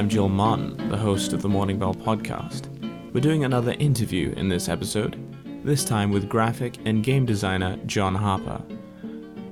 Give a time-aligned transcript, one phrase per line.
[0.00, 2.70] I'm Joel Martin, the host of the Morning Bell podcast.
[3.12, 5.22] We're doing another interview in this episode,
[5.62, 8.62] this time with graphic and game designer John Harper.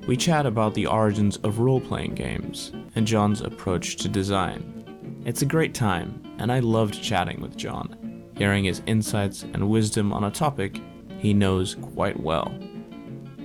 [0.06, 5.20] We chat about the origins of role playing games and John's approach to design.
[5.26, 10.14] It's a great time, and I loved chatting with John, hearing his insights and wisdom
[10.14, 10.80] on a topic
[11.18, 12.58] he knows quite well.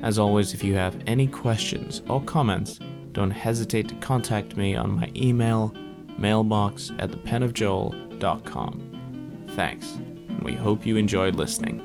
[0.04, 2.80] As always, if you have any questions or comments,
[3.12, 5.76] don't hesitate to contact me on my email,
[6.18, 9.46] mailbox at thepenofjoel.com.
[9.50, 11.80] Thanks, and we hope you enjoyed listening.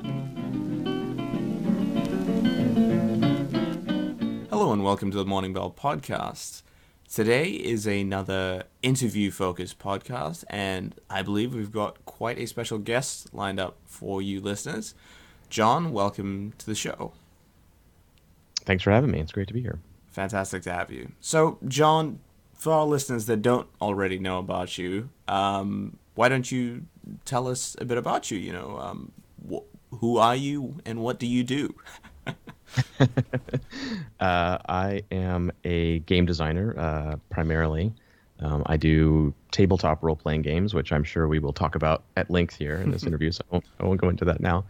[4.49, 6.63] Hello, and welcome to the Morning Bell podcast.
[7.11, 13.33] Today is another interview focused podcast, and I believe we've got quite a special guest
[13.33, 14.93] lined up for you listeners.
[15.49, 17.13] John, welcome to the show.
[18.65, 19.19] Thanks for having me.
[19.19, 19.79] It's great to be here.
[20.11, 21.11] Fantastic to have you.
[21.19, 22.19] So, John,
[22.59, 26.83] for our listeners that don't already know about you, um, why don't you
[27.25, 28.37] tell us a bit about you?
[28.37, 29.11] You know, um,
[29.49, 31.73] wh- who are you and what do you do?
[34.19, 37.93] uh, I am a game designer uh, primarily.
[38.41, 42.29] Um, I do tabletop role playing games, which I'm sure we will talk about at
[42.29, 44.65] length here in this interview, so I won't, I won't, go into that now.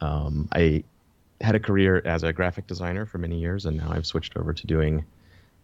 [0.00, 0.84] Um, I
[1.40, 4.52] had a career as a graphic designer for many years, and now I've switched over
[4.52, 5.04] to doing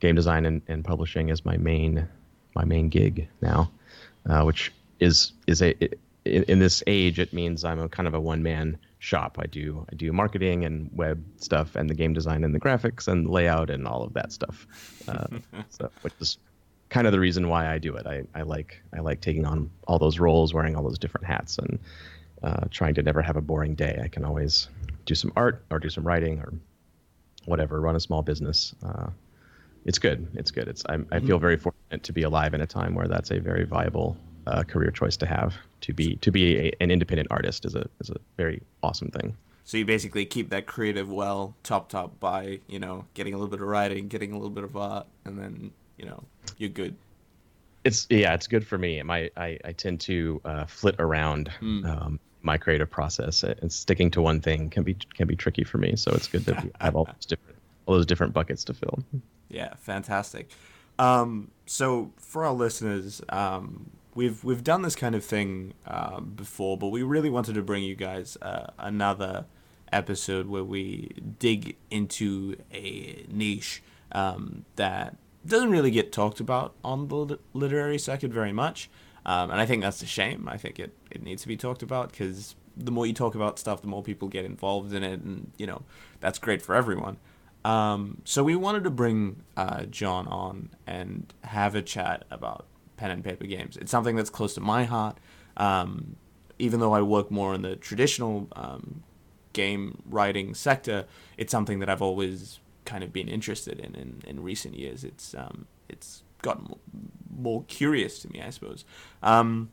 [0.01, 2.09] game design and, and publishing is my main
[2.55, 3.71] my main gig now,
[4.29, 8.15] uh, which is is a it, in, this age it means I'm a kind of
[8.15, 9.39] a one man shop.
[9.41, 13.09] I do I do marketing and web stuff and the game design and the graphics
[13.09, 14.67] and layout and all of that stuff.
[15.07, 15.27] Uh,
[15.69, 16.39] so, which is
[16.89, 18.07] kind of the reason why I do it.
[18.07, 21.59] I, I like I like taking on all those roles, wearing all those different hats,
[21.59, 21.79] and
[22.43, 24.01] uh, trying to never have a boring day.
[24.03, 24.69] I can always
[25.05, 26.53] do some art or do some writing or
[27.45, 28.75] whatever, run a small business.
[28.85, 29.09] Uh,
[29.87, 30.27] it's good.
[30.35, 30.69] It's good.
[30.69, 31.41] It's I'm, i feel mm-hmm.
[31.41, 34.17] very fortunate to be alive in a time where that's a very viable
[34.47, 35.55] uh, career choice to have.
[35.83, 39.37] To be to be a, an independent artist is a is a very awesome thing.
[39.65, 43.51] So you basically keep that creative well top top by you know getting a little
[43.51, 46.23] bit of writing, getting a little bit of art, and then you know
[46.59, 46.97] you're good.
[47.85, 49.01] It's yeah, it's good for me.
[49.03, 51.87] My I, I tend to uh, flit around mm.
[51.87, 55.79] um, my creative process, and sticking to one thing can be can be tricky for
[55.79, 55.95] me.
[55.95, 57.56] So it's good to have all those different
[57.87, 58.99] all those different buckets to fill.
[59.49, 60.51] Yeah, fantastic.
[60.99, 66.77] Um, so for our listeners, um, we've we've done this kind of thing uh, before,
[66.77, 69.47] but we really wanted to bring you guys uh, another
[69.93, 73.83] episode where we dig into a niche
[74.13, 75.17] um, that
[75.47, 78.91] doesn't really get talked about on the literary circuit very much.
[79.25, 80.49] Um, and I think that's a shame.
[80.49, 83.59] I think it, it needs to be talked about because the more you talk about
[83.59, 85.83] stuff, the more people get involved in it, and you know
[86.21, 87.17] that's great for everyone.
[87.67, 92.67] Um, so we wanted to bring uh, John on and have a chat about
[92.97, 93.77] pen and paper games.
[93.77, 95.19] It's something that's close to my heart.
[95.57, 96.15] Um,
[96.61, 99.03] even though I work more in the traditional um,
[99.53, 101.07] game writing sector,
[101.37, 105.03] it's something that I've always kind of been interested in in, in recent years.
[105.03, 106.77] It's um, it's gotten
[107.37, 108.85] more curious to me, I suppose.
[109.25, 109.71] Um,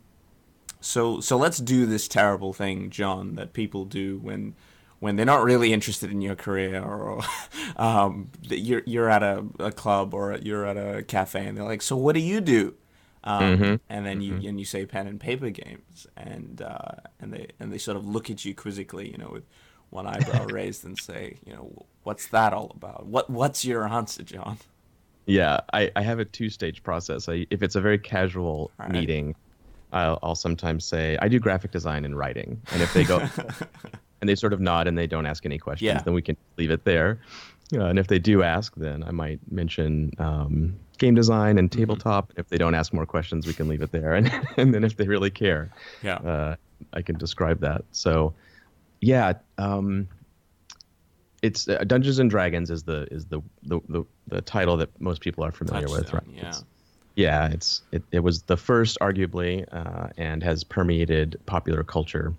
[0.81, 4.56] so so let's do this terrible thing, John, that people do when
[5.03, 7.19] when they're not really interested in your career or
[7.75, 11.81] um, you're you're at a, a club or you're at a cafe and they're like,
[11.81, 12.74] so what do you do?
[13.25, 13.75] Um, mm-hmm.
[13.90, 14.47] And then you mm-hmm.
[14.47, 18.06] and you say pen and paper games, and uh, and they and they sort of
[18.06, 19.44] look at you quizzically, you know, with
[19.90, 23.06] one eyebrow raised, and say, you know, what's that all about?
[23.06, 24.58] What what's your answer, John?
[25.25, 27.28] Yeah, I, I have a two stage process.
[27.28, 28.92] I, if it's a very casual right.
[28.92, 29.36] meeting,
[29.94, 33.25] I'll, I'll sometimes say I do graphic design and writing, and if they go
[34.23, 36.01] and they sort of nod and they don't ask any questions, yeah.
[36.01, 37.19] then we can leave it there.
[37.73, 41.81] Uh, and if they do ask, then I might mention um, game design and mm-hmm.
[41.81, 42.29] tabletop.
[42.29, 42.39] Mm-hmm.
[42.39, 44.13] If they don't ask more questions, we can leave it there.
[44.16, 46.56] And and then if they really care, yeah, uh,
[46.94, 47.83] I can describe that.
[47.91, 48.33] So,
[49.01, 50.07] yeah, um,
[51.41, 55.19] it's uh, Dungeons and Dragons is the is the, the the, the title that most
[55.19, 56.24] people are familiar Touchstone, with, right?
[56.33, 56.48] Yeah.
[56.48, 56.63] It's,
[57.15, 62.33] yeah, it's it, it was the first, arguably, uh, and has permeated popular culture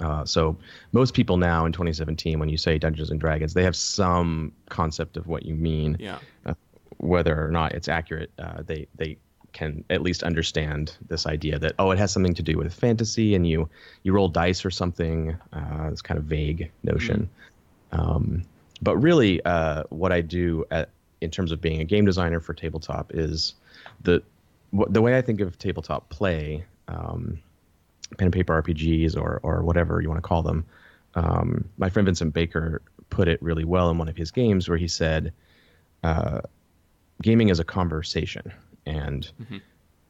[0.00, 0.56] uh, so
[0.92, 5.16] most people now in 2017, when you say Dungeons and Dragons, they have some concept
[5.16, 5.96] of what you mean.
[6.00, 6.18] Yeah.
[6.46, 6.54] Uh,
[6.98, 9.18] whether or not it's accurate, uh, they they
[9.52, 13.34] can at least understand this idea that oh, it has something to do with fantasy,
[13.34, 13.68] and you
[14.02, 15.36] you roll dice or something.
[15.52, 17.28] Uh, it's kind of vague notion.
[17.92, 18.00] Mm-hmm.
[18.00, 18.42] Um,
[18.80, 20.88] but really, uh, what I do at,
[21.20, 23.54] in terms of being a game designer for tabletop is
[24.02, 24.22] the
[24.72, 26.64] the way I think of tabletop play.
[26.88, 27.40] Um,
[28.18, 30.64] pen and paper RPGs or or whatever you want to call them.
[31.14, 34.78] Um, my friend Vincent Baker put it really well in one of his games where
[34.78, 35.32] he said,
[36.02, 36.40] uh,
[37.20, 38.52] "Gaming is a conversation,"
[38.86, 39.58] and mm-hmm.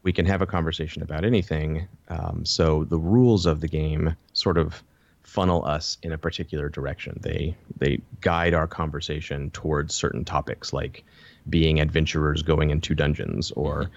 [0.02, 1.88] we can have a conversation about anything.
[2.08, 4.82] Um, so the rules of the game sort of
[5.22, 7.18] funnel us in a particular direction.
[7.20, 11.04] They they guide our conversation towards certain topics, like
[11.48, 13.90] being adventurers going into dungeons, or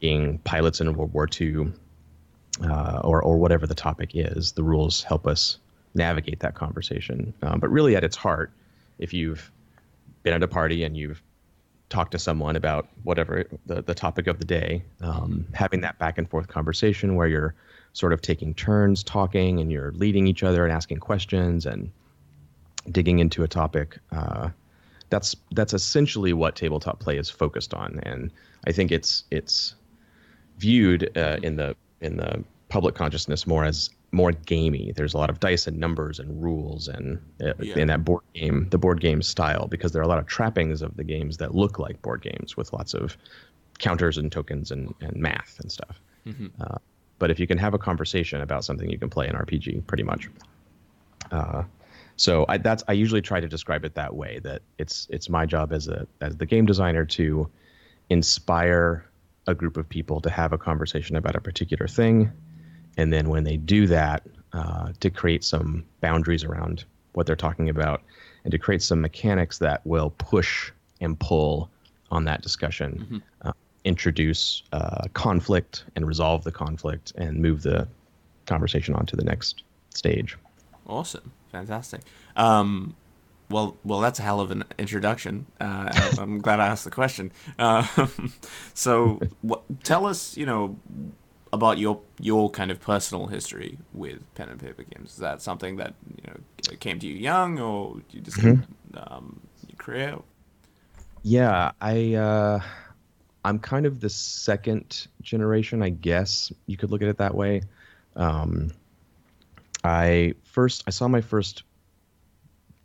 [0.00, 1.72] being pilots in World War II,
[2.64, 4.52] uh, or or whatever the topic is.
[4.52, 5.58] The rules help us
[5.94, 7.34] navigate that conversation.
[7.42, 8.52] Um, but really, at its heart,
[8.98, 9.50] if you've
[10.22, 11.22] been at a party and you've
[11.88, 16.16] talked to someone about whatever the, the topic of the day, um, having that back
[16.16, 17.54] and forth conversation where you're
[17.92, 21.90] sort of taking turns talking and you're leading each other and asking questions and
[22.90, 23.98] digging into a topic.
[24.10, 24.48] Uh,
[25.10, 28.30] that's that's essentially what tabletop play is focused on, and
[28.66, 29.74] I think it's it's
[30.56, 32.42] viewed uh, in the in the
[32.72, 34.94] public consciousness more as more gamey.
[34.96, 37.76] There's a lot of dice and numbers and rules and uh, yeah.
[37.76, 40.80] in that board game, the board game style, because there are a lot of trappings
[40.80, 43.14] of the games that look like board games with lots of
[43.78, 46.00] counters and tokens and, and math and stuff.
[46.26, 46.46] Mm-hmm.
[46.62, 46.78] Uh,
[47.18, 50.02] but if you can have a conversation about something, you can play an RPG pretty
[50.02, 50.30] much.
[51.30, 51.64] Uh,
[52.16, 54.40] so I, that's I usually try to describe it that way.
[54.42, 57.50] That it's it's my job as a as the game designer to
[58.08, 59.04] inspire
[59.46, 62.32] a group of people to have a conversation about a particular thing,
[62.96, 66.84] and then when they do that, uh, to create some boundaries around
[67.14, 68.02] what they're talking about,
[68.44, 71.70] and to create some mechanics that will push and pull
[72.10, 72.98] on that discussion.
[73.04, 73.48] Mm-hmm.
[73.48, 73.52] Uh,
[73.84, 77.88] introduce uh, conflict and resolve the conflict and move the
[78.46, 80.36] conversation on to the next stage.
[80.86, 82.02] Awesome, fantastic.
[82.36, 82.94] Um,
[83.48, 85.46] well, well, that's a hell of an introduction.
[85.60, 87.32] Uh, I'm glad I asked the question.
[87.58, 87.86] Uh,
[88.74, 90.78] so, what, tell us, you know,
[91.52, 95.12] about your your kind of personal history with pen and paper games.
[95.12, 98.98] Is that something that you know came to you young, or you just mm-hmm.
[98.98, 100.18] um, your career?
[101.22, 102.60] Yeah, I uh,
[103.44, 107.62] I'm kind of the second generation, I guess you could look at it that way.
[108.16, 108.70] Um,
[109.84, 111.64] I first I saw my first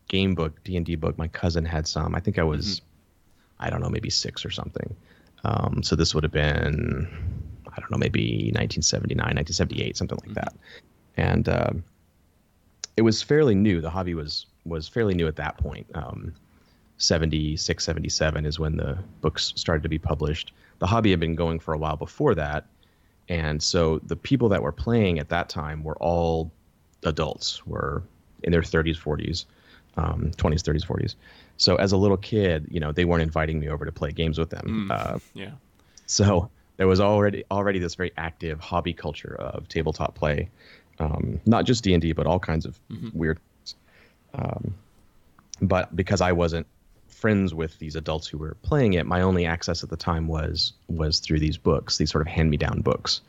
[0.08, 1.18] game book, D and D book.
[1.18, 2.16] My cousin had some.
[2.16, 3.66] I think I was, mm-hmm.
[3.66, 4.96] I don't know, maybe six or something.
[5.44, 7.08] Um, so this would have been,
[7.90, 10.34] don't know, maybe 1979, 1978, something like mm-hmm.
[10.36, 10.54] that.
[11.16, 11.72] And uh,
[12.96, 13.82] it was fairly new.
[13.82, 15.88] The hobby was was fairly new at that point.
[15.94, 16.34] Um,
[16.98, 20.52] 76, 77 is when the books started to be published.
[20.80, 22.66] The hobby had been going for a while before that.
[23.30, 26.52] And so the people that were playing at that time were all
[27.04, 28.04] adults, were
[28.44, 29.46] in their 30s, 40s,
[29.96, 31.16] um, 20s, 30s, 40s.
[31.58, 34.38] So as a little kid, you know, they weren't inviting me over to play games
[34.38, 34.88] with them.
[34.90, 35.52] Mm, uh, yeah.
[36.08, 40.50] So there was already already this very active hobby culture of tabletop play,
[41.00, 43.10] um, not just D and D, but all kinds of mm-hmm.
[43.18, 43.40] weird.
[44.34, 44.76] Um,
[45.62, 46.68] but because I wasn't
[47.08, 50.74] friends with these adults who were playing it, my only access at the time was
[50.88, 53.22] was through these books, these sort of hand me down books.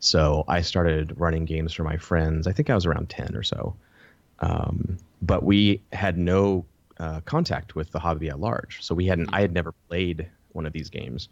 [0.00, 2.46] So I started running games for my friends.
[2.46, 3.74] I think I was around ten or so,
[4.40, 6.66] um, but we had no
[6.98, 8.82] uh, contact with the hobby at large.
[8.82, 9.30] So we hadn't.
[9.32, 11.30] I had never played one of these games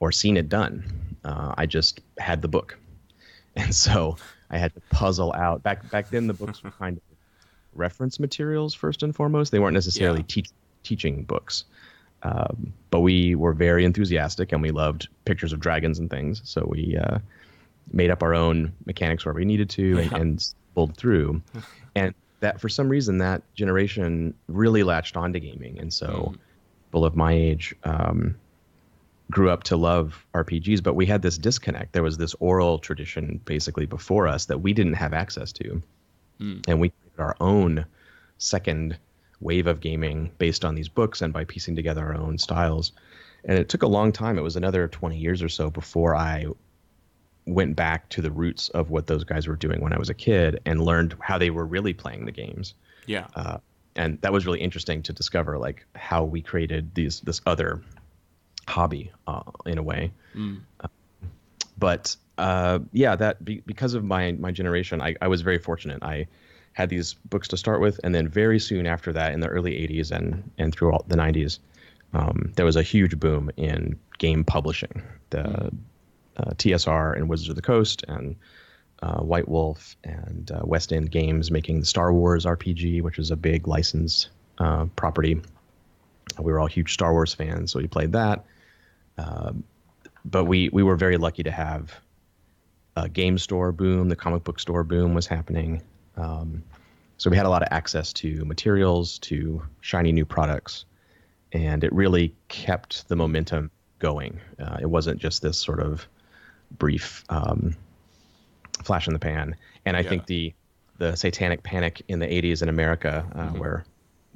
[0.00, 0.84] or seen it done.
[1.24, 2.78] Uh, I just had the book,
[3.56, 4.16] and so
[4.50, 5.62] I had to puzzle out.
[5.62, 7.02] Back back then, the books were kind of
[7.74, 9.52] reference materials first and foremost.
[9.52, 10.26] They weren't necessarily yeah.
[10.28, 10.50] teach
[10.82, 11.64] teaching books.
[12.22, 16.42] Um, but we were very enthusiastic and we loved pictures of dragons and things.
[16.44, 17.18] So we uh,
[17.92, 20.00] made up our own mechanics where we needed to yeah.
[20.00, 21.40] and, and pulled through.
[21.94, 25.78] and that for some reason that generation really latched onto gaming.
[25.78, 26.38] And so mm.
[26.86, 28.34] people of my age um,
[29.30, 31.92] grew up to love RPGs, but we had this disconnect.
[31.92, 35.82] There was this oral tradition basically before us that we didn't have access to.
[36.40, 36.68] Mm.
[36.68, 37.86] And we created our own
[38.38, 38.98] second
[39.40, 42.92] wave of gaming based on these books and by piecing together our own styles.
[43.44, 44.36] And it took a long time.
[44.36, 46.46] It was another 20 years or so before I
[47.46, 50.14] went back to the roots of what those guys were doing when I was a
[50.14, 52.74] kid and learned how they were really playing the games.
[53.06, 53.28] Yeah.
[53.34, 53.58] Uh,
[53.96, 57.82] and that was really interesting to discover, like how we created these this other
[58.70, 60.12] hobby uh, in a way.
[60.34, 60.60] Mm.
[60.80, 60.88] Uh,
[61.78, 66.02] but uh, yeah, that be, because of my my generation, I, I was very fortunate.
[66.02, 66.26] I
[66.72, 69.72] had these books to start with, and then very soon after that, in the early
[69.72, 71.58] '80s and and through all the '90s,
[72.14, 75.02] um, there was a huge boom in game publishing.
[75.30, 75.70] The
[76.36, 78.36] uh, TSR and Wizards of the Coast and
[79.02, 83.30] uh, White Wolf and uh, West End Games making the Star Wars RPG, which is
[83.30, 85.40] a big licensed uh, property.
[86.38, 88.44] We were all huge Star Wars fans, so we played that.
[89.18, 89.64] Um,
[90.24, 91.98] but we we were very lucky to have
[92.96, 94.08] a game store boom.
[94.08, 95.82] The comic book store boom was happening.
[96.16, 96.62] Um,
[97.16, 100.84] so we had a lot of access to materials, to shiny new products,
[101.52, 104.40] and it really kept the momentum going.
[104.58, 106.06] Uh, it wasn't just this sort of
[106.78, 107.76] brief um,
[108.82, 109.54] flash in the pan.
[109.84, 110.08] And I Yeah.
[110.08, 110.54] think the
[110.98, 113.58] the satanic panic in the 80s in America, uh, Mm-hmm.
[113.58, 113.84] where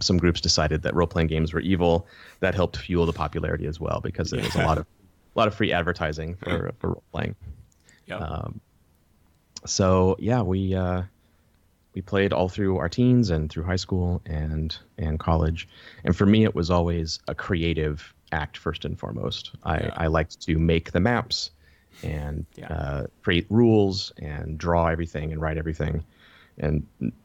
[0.01, 2.07] some groups decided that role playing games were evil,
[2.41, 4.87] that helped fuel the popularity as well because there was a lot of
[5.35, 7.35] a lot of free advertising for, for role playing.
[8.07, 8.21] Yep.
[8.21, 8.61] Um,
[9.67, 11.03] so yeah, we uh,
[11.95, 15.69] we played all through our teens and through high school and and college.
[16.05, 19.53] And for me, it was always a creative act first and foremost.
[19.63, 19.91] I, Yeah.
[19.97, 21.51] I liked to make the maps
[22.03, 22.67] and Yeah.
[22.73, 26.05] uh, create rules and draw everything and write everything.
[26.59, 26.85] And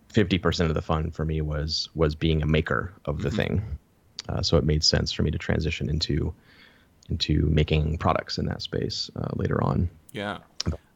[0.09, 3.63] fifty percent of the fun for me was was being a maker of the thing.
[4.27, 6.33] Uh, so it made sense for me to transition into
[7.09, 9.89] into making products in that space uh, later on.
[10.11, 10.39] Yeah.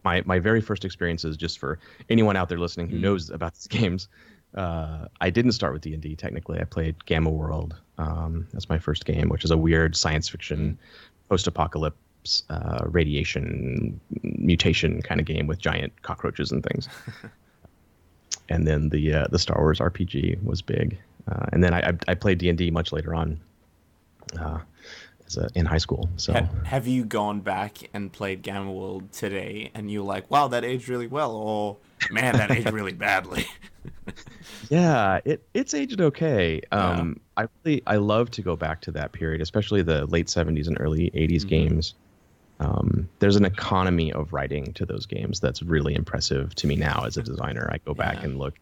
[0.04, 1.80] my my very first experiences just for
[2.10, 4.08] anyone out there listening who knows about these games
[4.56, 6.60] uh, i didn't start with d&d technically.
[6.60, 10.78] I played gamma world um, that's my first game which is a weird science fiction
[11.30, 16.90] post-apocalypse uh, radiation mutation kind of game with giant cockroaches and things
[18.50, 20.98] and then the uh, the star wars rpg was big
[21.32, 23.40] uh, and then I, I played d&d much later on
[24.40, 24.60] uh,
[25.26, 29.12] as a, in high school so Ha- have you gone back and played Gamma World
[29.14, 31.78] today and you're like, wow, that aged really well, or
[32.10, 33.48] man, that aged really badly?
[34.70, 36.62] Yeah, it it's aged okay.
[36.72, 40.68] Um, I really I love to go back to that period, especially the late '70s
[40.68, 41.48] and early '80s Mm-hmm.
[41.48, 41.96] games.
[42.64, 47.04] Um, there's an economy of writing to those games that's really impressive to me now
[47.06, 47.70] as a designer.
[47.72, 48.24] I go back Yeah.
[48.26, 48.56] and look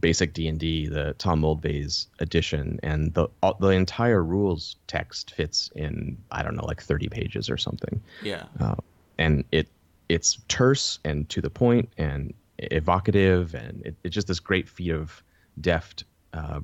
[0.00, 6.16] basic D&D, the Tom Moldvay's edition, and the all, the entire rules text fits in
[6.30, 8.44] I don't know like 30 pages or something yeah.
[8.60, 8.76] uh,
[9.18, 9.66] and it
[10.08, 14.92] it's terse and to the point and evocative and it, it's just this great feat
[14.92, 15.22] of
[15.60, 16.60] deft uh,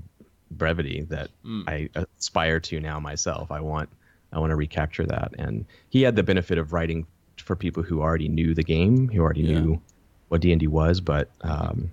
[0.53, 1.31] brevity that
[1.67, 3.51] I aspire to now myself.
[3.51, 3.89] I want
[4.35, 7.07] I want to recapture that, and he had the benefit of writing
[7.39, 9.61] for people who already knew the game, who already Yeah.
[9.61, 9.81] knew
[10.29, 11.31] what D and D was, but.
[11.43, 11.91] Um,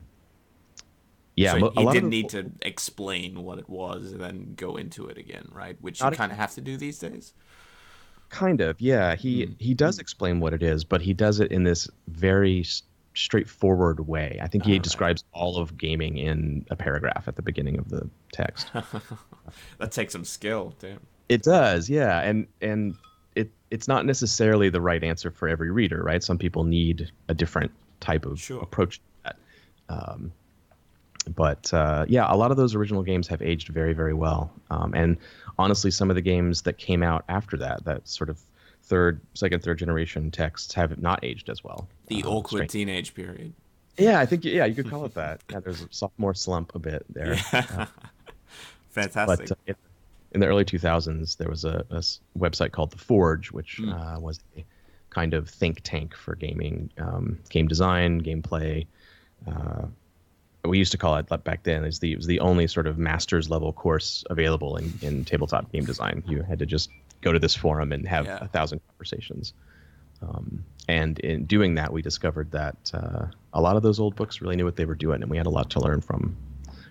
[1.37, 5.17] yeah, so he didn't need to explain what it was and then go into it
[5.17, 5.77] again, right?
[5.81, 7.33] Which you kind of have to do these days.
[8.29, 9.15] Kind of, yeah.
[9.15, 9.53] He Hmm.
[9.57, 12.65] he does explain what it is, but he does it in this very
[13.13, 14.39] straightforward way.
[14.41, 14.83] I think he Alright.
[14.83, 18.69] describes all of gaming in a paragraph at the beginning of the text.
[19.79, 20.99] That takes some skill, damn.
[21.31, 22.95] It does, yeah, and and
[23.35, 26.23] it it's not necessarily the right answer for every reader, right?
[26.23, 28.61] Some people need a different type of Sure.
[28.61, 29.35] approach to that.
[29.89, 30.31] Um,
[31.35, 34.51] but uh, yeah, a lot of those original games have aged very, very well.
[34.71, 35.17] Um, and
[35.59, 38.39] honestly, some of the games that came out after that, that sort of
[38.83, 41.87] third, second, third generation texts, have not aged as well.
[42.07, 43.53] The Um, awkward strange- teenage period.
[43.97, 45.41] Yeah, I think yeah, you could call it that.
[45.51, 47.35] Yeah, there's a sophomore slump a bit there.
[47.53, 47.85] Yeah.
[48.89, 49.47] Fantastic.
[49.49, 49.73] But uh,
[50.31, 51.85] in, the early 2000s, there was a
[52.37, 53.89] website called The Forge, which Hmm.
[53.93, 54.65] uh, was a
[55.09, 58.87] kind of think tank for gaming, um, game design, gameplay.
[59.45, 59.87] Uh,
[60.63, 61.83] we used to call it back then.
[61.83, 65.71] Is the it was the only sort of master's level course available in, in tabletop
[65.71, 66.23] game design.
[66.27, 66.89] You had to just
[67.21, 68.37] go to this forum and have Yeah.
[68.41, 69.53] a thousand conversations.
[70.21, 74.39] Um, and in doing that, we discovered that uh, a lot of those old books
[74.39, 76.37] really knew what they were doing, and we had a lot to learn from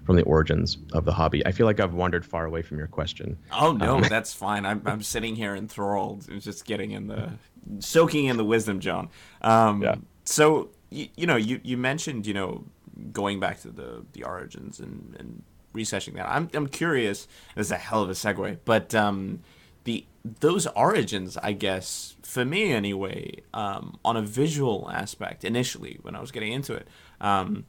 [0.05, 1.45] from the origins of the hobby.
[1.47, 3.39] I feel like I've wandered far away from your question.
[3.53, 4.67] Oh no, Um, that's fine.
[4.67, 7.33] I'm I'm sitting here enthralled, and just getting in the
[7.79, 9.09] soaking in the wisdom, John.
[9.43, 9.97] Um, Yeah.
[10.25, 12.65] So you, you know you, you mentioned you know
[13.13, 15.43] going back to the the origins and and
[15.73, 16.29] researching that.
[16.29, 17.27] I'm I'm curious.
[17.55, 19.41] This is a hell of a segue, but um,
[19.85, 20.05] the
[20.41, 26.21] those origins, I guess, for me anyway, um, on a visual aspect initially when I
[26.21, 26.87] was getting into it.
[27.21, 27.65] Um,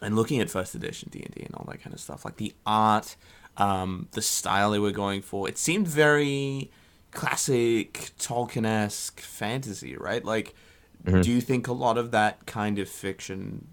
[0.00, 3.16] and looking at first edition d&d and all that kind of stuff like the art
[3.56, 6.70] um, the style they were going for it seemed very
[7.10, 10.24] classic tolkien-esque fantasy right?
[10.24, 10.54] Like
[11.22, 13.66] do you think a lot of that kind of fiction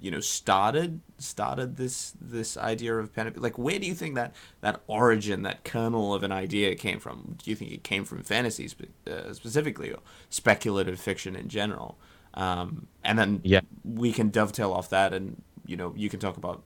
[0.00, 4.32] you know started started this this idea of pen like where do you think that
[4.60, 7.36] that origin that kernel of an idea came from?
[7.42, 9.98] Do you think it came from fantasy spe- uh, specifically or
[10.30, 11.98] speculative fiction in general
[12.34, 13.60] um, and then Yeah.
[13.84, 16.62] we can dovetail off that and you know you can talk about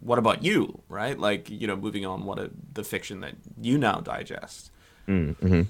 [0.00, 3.76] what about you right like you know moving on what a, the fiction that you
[3.78, 4.70] now digest
[5.08, 5.62] Mm-hmm.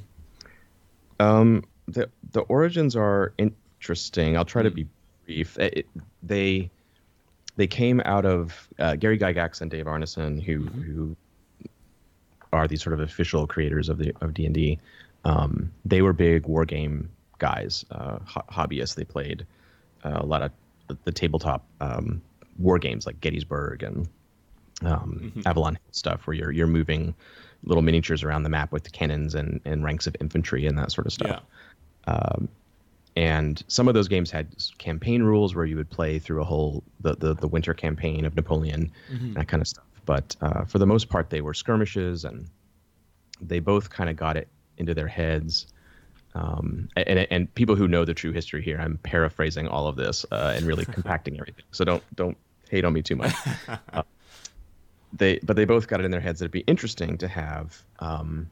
[1.21, 4.37] Um, the the origins are interesting.
[4.37, 4.87] I'll try to be
[5.27, 5.59] brief.
[5.59, 5.87] It, it-
[6.23, 6.71] they
[7.57, 11.17] they came out of uh, Gary Gygax and Dave Arneson, who who
[12.53, 14.79] are these sort of official creators of the of D and D.
[15.25, 17.09] Um, they were big war game
[17.39, 18.95] guys, uh, ho- hobbyists.
[18.95, 19.47] They played
[20.05, 20.53] uh, a lot of
[20.89, 22.21] the, the tabletop um,
[22.59, 24.09] war games like Gettysburg and
[24.85, 27.15] um, Avalon stuff, where you're you're moving
[27.65, 31.07] little miniatures around the map with cannons and, and ranks of infantry and that sort
[31.07, 31.43] of stuff.
[32.07, 32.37] yeah
[33.17, 34.47] and some of those games had
[34.79, 38.37] campaign rules where you would play through a whole the the, the winter campaign of
[38.37, 39.33] Napoleon, Mm-hmm.
[39.35, 39.85] that kind of stuff.
[40.07, 42.47] But uh, for the most part, they were skirmishes, and
[43.41, 45.67] they both kind of got it into their heads.
[46.35, 50.25] Um, and and people who know the true history here, I'm paraphrasing all of this
[50.31, 51.65] uh, and really compacting everything.
[51.73, 52.37] So don't don't
[52.71, 53.35] hate on me too much.
[53.93, 54.03] Uh,
[55.13, 57.83] they but they both got it in their heads that it'd be interesting to have
[58.01, 58.49] um,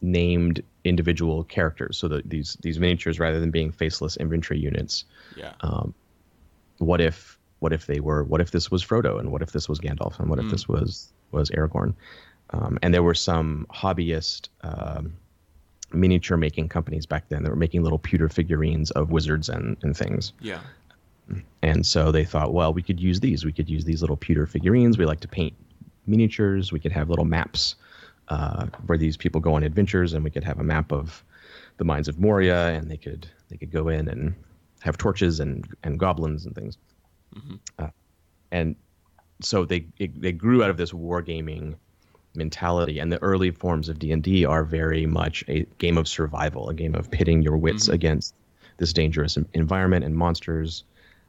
[0.00, 1.98] named individual characters.
[1.98, 5.04] So that these these miniatures, rather than being faceless infantry units,
[5.36, 5.52] Yeah.
[5.60, 5.92] um,
[6.78, 9.68] what if what if they were what if this was Frodo and what if this
[9.68, 11.94] was Gandalf and what if this was was Aragorn?
[12.50, 15.14] Um, and there were some hobbyist um,
[15.92, 19.96] miniature making companies back then that were making little pewter figurines of wizards and, and
[19.96, 20.32] things.
[20.40, 20.60] yeah.
[21.62, 23.44] And so they thought, well, we could use these.
[23.44, 24.96] We could use these little pewter figurines.
[24.96, 25.54] We like to paint
[26.06, 26.70] miniatures.
[26.70, 27.74] We could have little maps
[28.28, 31.24] uh, where these people go on adventures, and we could have a map of
[31.78, 34.34] the mines of Moria, and they could they could go in and
[34.80, 36.78] have torches and and goblins and things.
[37.78, 37.88] Uh,
[38.52, 38.76] and
[39.42, 41.74] so they it, they grew out of this wargaming
[42.36, 46.74] mentality and the early forms of d&d are very much a game of survival a
[46.74, 48.34] game of pitting your wits against
[48.78, 50.84] this dangerous environment and monsters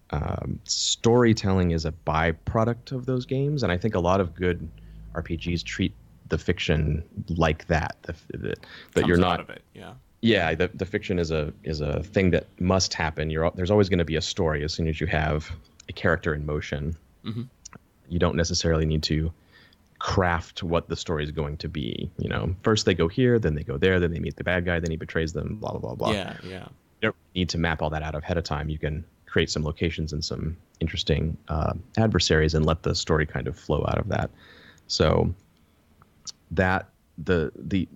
[0.09, 4.67] um, storytelling is a byproduct of those games and i think a lot of good
[5.15, 5.93] rpgs treat
[6.29, 8.55] the fiction like that the, the,
[8.93, 9.61] that you're not it.
[9.73, 9.93] Yeah.
[10.21, 13.89] yeah the, the fiction is a is a thing that must happen you're there's always
[13.89, 15.51] going to be a story as soon as you have
[15.89, 16.95] a character in motion
[18.09, 19.31] you don't necessarily need to
[19.99, 23.55] craft what the story is going to be you know first they go here then
[23.55, 25.79] they go there then they meet the bad guy then he betrays them blah blah
[25.79, 26.37] blah blah Yeah.
[26.43, 26.67] Yeah.
[27.01, 28.69] you don't need to map all that out ahead of time.
[28.69, 33.47] You can create some locations and some interesting uh, adversaries and let the story kind
[33.47, 34.29] of flow out of that.
[34.87, 35.33] So
[36.51, 37.87] that the the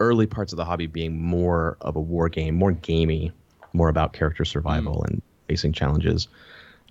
[0.00, 3.32] early parts of the hobby being more of a war game, more gamey,
[3.72, 6.28] more about character survival and facing challenges,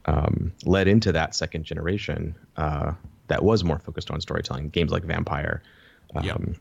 [0.05, 2.93] um, led into that second generation uh,
[3.27, 4.69] that was more focused on storytelling.
[4.69, 5.61] Games like Vampire.
[6.15, 6.55] Um,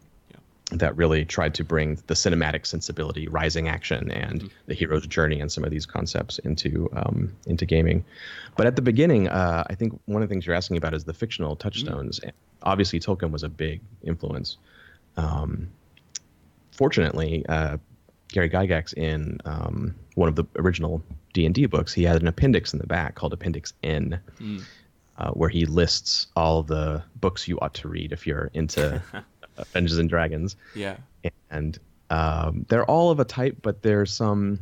[0.72, 5.52] that really tried to bring the cinematic sensibility, rising action, and the hero's journey, and
[5.52, 8.04] some of these concepts into um, into gaming.
[8.56, 11.04] But at the beginning, uh, I think one of the things you're asking about is
[11.04, 12.18] the fictional touchstones.
[12.18, 14.56] And Obviously, Tolkien was a big influence.
[15.18, 15.68] Um,
[16.72, 17.76] fortunately, uh,
[18.28, 21.02] Gary Gygax in um, one of the original
[21.34, 24.18] D and D books, he had an appendix in the back called Appendix N,
[25.18, 29.64] uh, where he lists all the books you ought to read if you're into uh,
[29.72, 30.96] Dungeons and Dragons Yeah.
[31.50, 31.78] and
[32.10, 34.60] um, they're all of a type, but there's some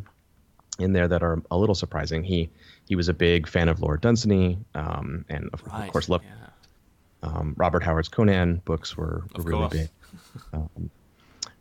[0.79, 2.23] in there that are a little surprising.
[2.25, 2.49] He
[2.88, 7.29] he was a big fan of Lord Dunsany, um, and of, of course, loved Yeah.
[7.29, 9.73] um, Robert Howard's Conan books were, really course.
[9.73, 9.88] big.
[10.53, 10.91] Um,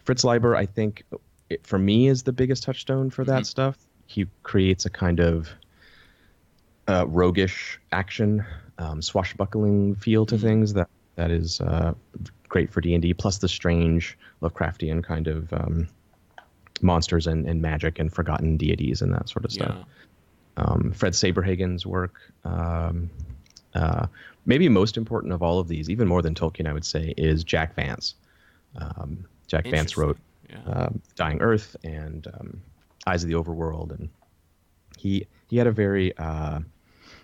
[0.03, 1.03] Fritz Leiber, I think,
[1.49, 3.45] it, for me, is the biggest touchstone for that Mhm.
[3.45, 3.77] stuff.
[4.07, 5.49] He creates a kind of
[6.87, 8.43] uh, roguish action,
[8.81, 10.41] um, swashbuckling feel to Mhm.
[10.41, 11.93] things that that is uh,
[12.47, 13.13] great for D and D.
[13.13, 15.87] Plus the strange Lovecraftian kind of um,
[16.81, 19.75] monsters and, and magic and forgotten deities and that sort of stuff
[20.57, 20.63] Yeah.
[20.63, 22.15] um, Fred Saberhagen's work.
[22.43, 23.09] Um,
[23.75, 24.07] uh,
[24.45, 27.43] maybe most important of all of these, even more than Tolkien, I would say, is
[27.43, 28.15] Jack Vance.
[28.75, 30.17] Um, Jack Vance wrote
[30.49, 30.63] Yeah.
[30.65, 32.61] um, Dying Earth and um,
[33.05, 34.09] Eyes of the Overworld, and
[34.97, 36.59] he he had a very uh,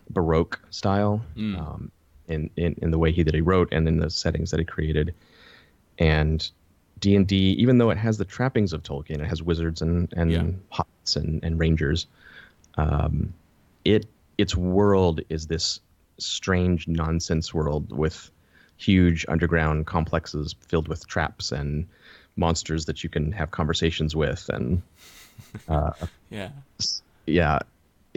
[0.10, 1.58] baroque style Mm.
[1.60, 1.92] um,
[2.28, 4.66] in, in in the way he that he wrote and in the settings that he
[4.66, 5.14] created,
[6.00, 6.50] and
[7.00, 10.12] D and D, even though it has the trappings of Tolkien, it has wizards and
[10.14, 10.44] and Yeah.
[10.72, 12.08] hobbits and and rangers.
[12.76, 13.34] Um,
[13.86, 14.06] it
[14.38, 15.80] its world is this
[16.20, 18.30] strange nonsense world with
[18.78, 21.88] huge underground complexes filled with traps and
[22.36, 24.82] monsters that you can have conversations with and
[25.68, 25.92] uh,
[26.30, 26.50] yeah.
[27.26, 27.60] yeah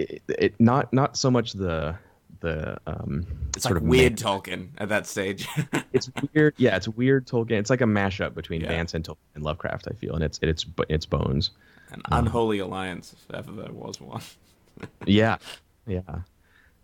[0.08, 1.94] it, it not not so much the
[2.40, 5.46] the um It's sort like of weird ma- Tolkien at that stage.
[5.92, 8.68] it's weird yeah it's weird tolkien it's like a mashup between Yeah.
[8.68, 11.50] vance and tolkien and lovecraft i feel and it's it's it's bones
[11.92, 14.22] An unholy alliance, if ever there was one.
[15.06, 15.36] yeah
[15.86, 16.00] yeah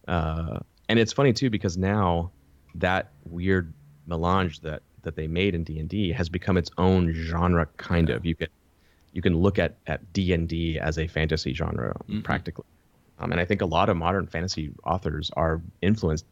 [0.08, 2.30] uh and it's funny too because now
[2.74, 3.72] that weird
[4.06, 8.16] melange that that they made in d&d has become its own genre kind Yeah.
[8.16, 8.48] of you can
[9.12, 12.22] you can look at at d&d as a fantasy genre Mhm.
[12.24, 12.64] practically
[13.18, 16.24] um, and i think a lot of modern fantasy authors are influenced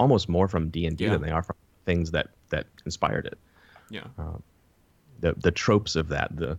[0.00, 3.38] almost more from d&d than they are from things that that inspired it
[3.90, 4.04] Yeah.
[5.20, 6.58] the the tropes of that the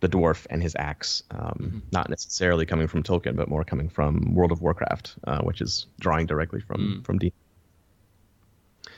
[0.00, 1.92] the dwarf and his axe um, Mhm.
[1.92, 5.86] not necessarily coming from Tolkien but more coming from World of Warcraft uh, which is
[6.00, 7.04] drawing directly from Mm.
[7.04, 7.32] from D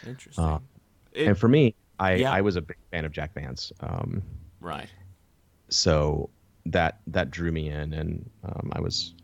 [0.07, 0.45] Interesting.
[0.45, 0.59] Uh,
[1.13, 2.33] It- and for me I Yeah.
[2.33, 4.23] I was a big fan of Jack Vance um,
[4.61, 4.89] right.
[5.69, 6.31] so
[6.67, 9.15] that that drew me in, and um, I was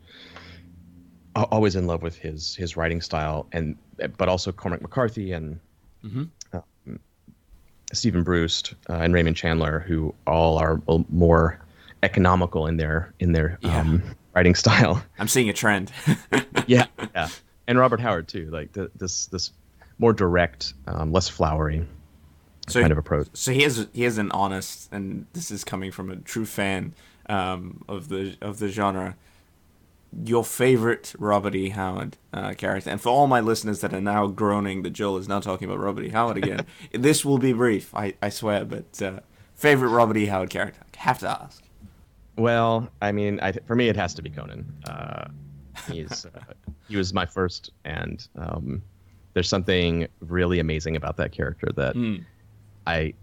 [1.35, 3.77] always in love with his his writing style, and
[4.17, 5.59] but also Cormac McCarthy and
[6.03, 6.23] mm-hmm.
[6.53, 6.99] um,
[7.93, 11.59] Steven Brust uh, and Raymond Chandler, who all are more
[12.03, 13.79] economical in their in their yeah.
[13.79, 14.03] um,
[14.35, 15.03] writing style.
[15.19, 15.91] I'm seeing a trend.
[16.67, 17.29] yeah, yeah,
[17.67, 18.49] and Robert Howard too.
[18.49, 19.51] Like the, this this
[19.97, 21.85] more direct, um, less flowery
[22.67, 23.27] so, kind of approach.
[23.33, 26.93] So he has he has an honest, and this is coming from a true fan
[27.27, 29.15] um, of the of the genre.
[30.25, 31.69] Your favorite Robert E.
[31.69, 35.27] Howard uh, character, and for all my listeners that are now groaning that Joel is
[35.27, 36.09] now talking about Robert E.
[36.09, 38.65] Howard again, this will be brief, I, I swear.
[38.65, 39.19] But uh,
[39.55, 40.25] favorite Robert E.
[40.25, 41.63] Howard character, I have to ask.
[42.37, 44.65] Well, I mean, I, for me, it has to be Conan.
[44.87, 45.25] Uh,
[45.91, 46.53] he's uh,
[46.87, 48.81] he was my first, and um,
[49.33, 52.23] there's something really amazing about that character that mm.
[52.87, 53.13] I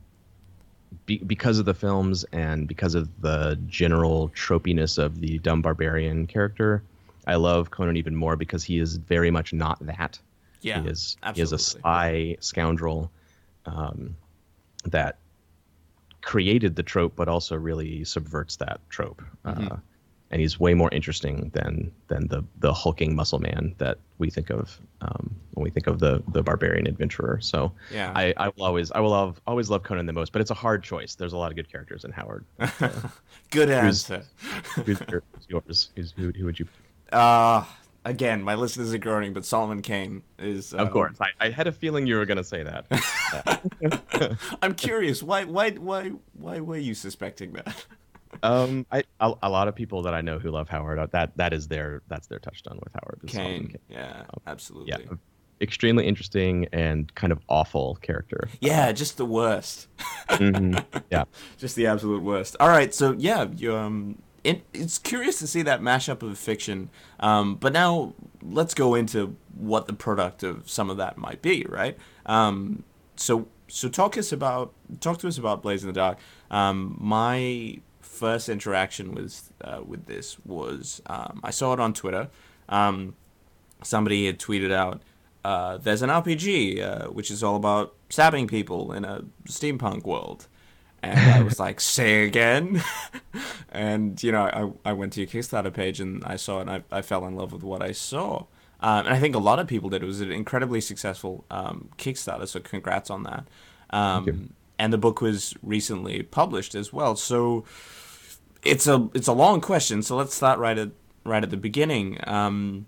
[1.07, 6.27] be, because of the films and because of the general tropiness of the dumb barbarian
[6.27, 6.83] character,
[7.27, 10.19] I love Conan even more because he is very much not that.
[10.63, 11.39] Yeah, he is absolutely.
[11.39, 13.11] he is a spy scoundrel
[13.67, 14.17] um,
[14.85, 15.19] that
[16.23, 19.23] created the trope, but also really subverts that trope.
[19.45, 19.73] Mm-hmm.
[19.73, 19.77] Uh,
[20.31, 24.51] and he's way more interesting than than the the hulking muscle man that we think
[24.51, 27.39] of um, when we think of the the barbarian adventurer.
[27.41, 30.41] So yeah, I, I will always I will love, always love Conan the most, but
[30.41, 31.15] it's a hard choice.
[31.15, 32.45] There's a lot of good characters in Howard.
[33.51, 34.25] Good answer.
[34.85, 35.91] Who's, who's yours?
[35.95, 36.67] Who's, who, who would you?
[37.13, 37.65] Uh
[38.07, 40.73] again, my list isn't growing, but Solomon Kane is.
[40.73, 40.81] Um...
[40.81, 44.39] Of course, I, I, had a feeling you were going to say that.
[44.63, 47.85] I'm curious, why, why, why, why were you suspecting that?
[48.43, 51.37] Um, I a, a, lot of people that I know who love Howard uh, that
[51.37, 53.21] that is their that's their touchstone with Howard.
[53.27, 54.91] Kane, Kane, yeah, um, absolutely.
[54.91, 55.17] Yeah,
[55.61, 58.49] extremely interesting and kind of awful character.
[58.61, 59.89] Yeah, just the worst.
[60.29, 60.79] mm-hmm.
[61.11, 61.25] Yeah,
[61.57, 62.57] just the absolute worst.
[62.61, 66.91] All right, so yeah, you, um, it, it's curious to see that mashup of fiction.
[67.21, 71.65] Um, but now let's go into what the product of some of that might be,
[71.69, 71.97] right?
[72.27, 72.85] Um,
[73.17, 76.19] so so talk us about talk to us about Blades in the Dark.
[76.51, 77.81] Um, my
[78.17, 82.29] first interaction with uh, with this was um, I saw it on Twitter.
[82.69, 83.15] Um,
[83.83, 85.03] somebody had tweeted out,
[85.45, 90.49] uh, "There's an RPG uh, which is all about stabbing people in a steampunk world,"
[91.03, 92.83] and I was like, "Say again."
[93.71, 94.43] and you know,
[94.85, 97.27] I I went to your Kickstarter page and I saw it, and I I fell
[97.27, 98.47] in love with what I saw.
[98.81, 100.03] Um, and I think a lot of people did.
[100.03, 103.47] It was an incredibly successful um, Kickstarter, so congrats on that.
[103.91, 107.17] Um, and the book was recently published as well.
[107.17, 107.65] So
[108.67, 110.91] it's a it's a long question, so let's start right at
[111.25, 112.19] right at the beginning.
[112.27, 112.87] Um,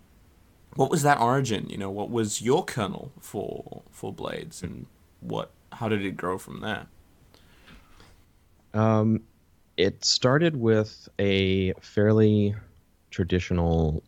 [0.75, 1.69] what was that origin?
[1.69, 4.87] You know, what was your kernel for for Blades, and
[5.21, 6.87] what how did it grow from there?
[8.75, 9.23] Um,
[9.77, 12.55] it started with a fairly
[13.11, 14.03] traditional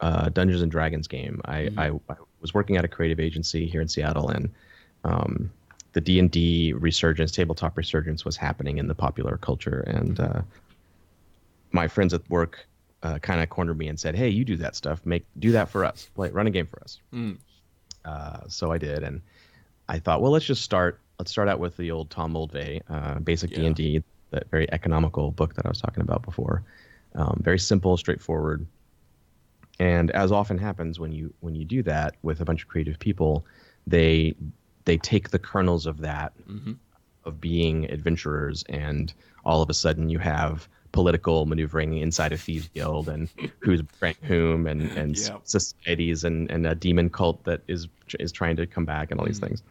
[0.00, 1.40] uh, Dungeons and Dragons game.
[1.44, 1.78] I, mm-hmm.
[1.78, 4.50] I, I, was working at a creative agency here in Seattle, and
[5.04, 5.52] um,
[5.92, 10.42] the D and D resurgence, tabletop resurgence, was happening in the popular culture, and uh,
[11.72, 12.66] my friends at work
[13.02, 15.04] uh, kind of cornered me and said, "Hey, you do that stuff.
[15.04, 16.08] Make do that for us.
[16.14, 17.38] Play run a game for us." Mm.
[18.04, 19.20] Uh, so I did, and
[19.88, 21.00] I thought, well, let's just start.
[21.18, 24.70] Let's start out with the old Tom Moldvay, uh, basic D and D, that very
[24.72, 26.62] economical book that I was talking about before.
[27.14, 28.66] Um, very simple, straightforward.
[29.78, 32.98] And as often happens when you when you do that with a bunch of creative
[32.98, 33.44] people,
[33.86, 34.34] they
[34.84, 36.72] they take the kernels of that mm-hmm.
[37.24, 39.12] of being adventurers, and
[39.44, 43.28] all of a sudden you have political maneuvering inside a thieves guild and
[43.60, 43.82] who's
[44.22, 45.36] whom and and yeah.
[45.44, 47.88] societies and and a demon cult that is
[48.20, 49.48] is trying to come back and all these mm.
[49.48, 49.62] things.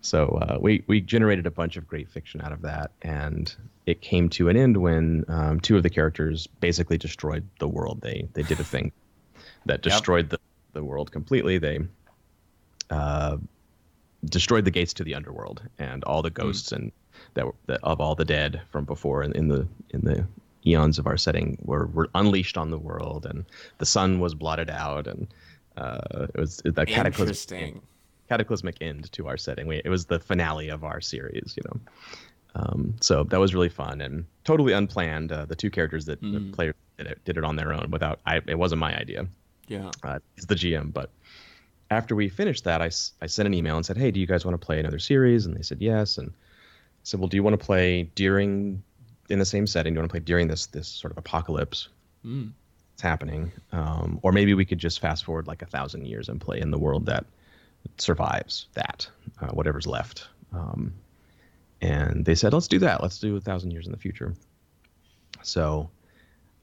[0.00, 3.54] So uh, we we generated a bunch of great fiction out of that, and
[3.86, 8.00] it came to an end when um, two of the characters basically destroyed the world.
[8.00, 8.90] They they did a thing
[9.66, 10.30] that destroyed yep.
[10.30, 10.38] the
[10.80, 11.58] the world completely.
[11.58, 11.80] They
[12.90, 13.36] uh,
[14.24, 16.34] destroyed the gates to the underworld and all the mm.
[16.34, 16.76] ghosts mm.
[16.76, 16.92] and
[17.34, 20.26] that, that of all the dead from before in, in the in the
[20.66, 23.44] eons of our setting were, were unleashed on the world, and
[23.78, 25.26] the sun was blotted out, and
[25.76, 27.76] uh, it was that cataclysmic,
[28.28, 29.66] cataclysmic end to our setting.
[29.66, 31.80] We, it was the finale of our series, you know.
[32.54, 35.32] Um, so that was really fun and totally unplanned.
[35.32, 36.50] Uh, the two characters that mm.
[36.50, 38.20] the players did it, did it on their own without.
[38.26, 39.26] I, it wasn't my idea.
[39.68, 40.92] Yeah, uh, it's the GM.
[40.92, 41.10] But
[41.90, 42.90] after we finished that, I,
[43.22, 45.46] I sent an email and said, "Hey, do you guys want to play another series?"
[45.46, 46.18] And they said yes.
[46.18, 46.32] And I
[47.04, 48.82] said, "Well, do you want to play during
[49.32, 49.94] in the same setting.
[49.94, 51.88] You want to play during this this sort of apocalypse.
[52.24, 52.52] Mm.
[52.92, 56.38] It's happening, um, or maybe we could just fast forward like a thousand years and
[56.38, 57.24] play in the world that
[57.96, 59.08] survives that,
[59.40, 60.28] uh, whatever's left.
[60.52, 60.92] Um,
[61.80, 63.02] and they said, let's do that.
[63.02, 64.34] Let's do a thousand years in the future.
[65.42, 65.90] So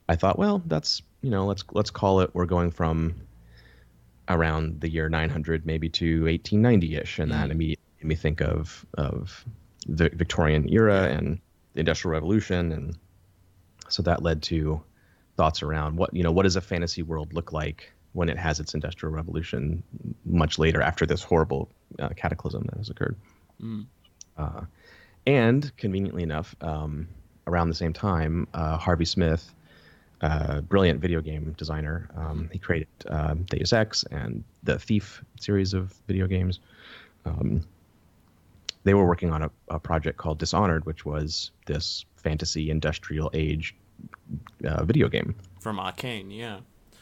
[0.08, 2.29] I thought, well, that's you know, let's let's call it.
[2.34, 3.15] We're going from
[4.29, 9.43] around the year 900 maybe to 1890ish, and that immediately made me think of of
[9.88, 11.39] the Victorian era and
[11.73, 12.97] the Industrial Revolution, and
[13.88, 14.82] so that led to
[15.38, 18.60] thoughts around what you know what does a fantasy world look like when it has
[18.60, 19.84] its industrial revolution
[20.25, 23.15] much later after this horrible uh, cataclysm that has occurred.
[24.38, 24.62] Uh,
[25.27, 27.08] and conveniently enough, um,
[27.45, 29.53] around the same time, uh, Harvey Smith,
[30.21, 35.73] uh, brilliant video game designer, um, he created uh, Deus Ex and the Thief series
[35.73, 36.60] of video games.
[37.25, 37.63] Um,
[38.84, 43.76] they were working on a, a project called Dishonored, which was this fantasy industrial age
[44.65, 45.36] uh, video game.
[45.60, 46.60] From Arkane, yeah.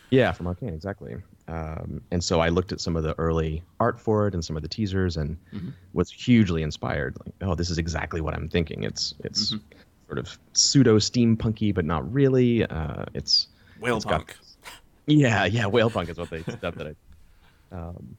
[0.09, 1.15] Yeah, from Arkane, exactly.
[1.47, 4.55] Um, and so I looked at some of the early art for it and some
[4.55, 5.37] of the teasers, and
[5.93, 7.15] was hugely inspired.
[7.25, 8.83] Like, oh, this is exactly what I'm thinking.
[8.83, 9.55] It's it's
[10.07, 12.65] sort of pseudo steampunky, but not really.
[12.65, 13.47] Uh, it's
[13.79, 14.37] Whale It's got- punk.
[15.07, 17.75] yeah, yeah, whale punk is what they said that I.
[17.75, 18.17] Um,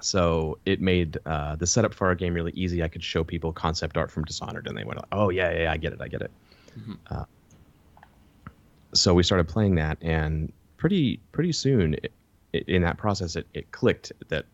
[0.00, 2.82] so it made uh, the setup for our game really easy.
[2.82, 5.76] I could show people concept art from Dishonored, and they went, "Oh yeah, yeah, I
[5.76, 6.30] get it, I get it."
[7.10, 7.24] Uh,
[8.92, 12.12] so we started playing that, and pretty pretty soon it,
[12.52, 14.46] it, in that process, it, it clicked that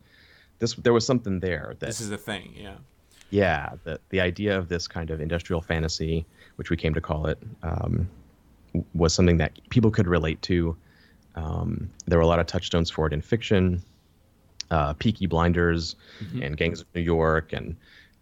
[0.58, 2.76] this there was something there that This is the thing, yeah.
[3.30, 6.26] yeah, the the idea of this kind of industrial fantasy,
[6.56, 8.08] which we came to call it, um,
[8.94, 10.76] was something that people could relate to.
[11.36, 13.82] Um, there were a lot of touchstones for it in fiction,
[14.70, 15.96] uh, Peaky Blinders,
[16.42, 17.76] and Gangs of New York, and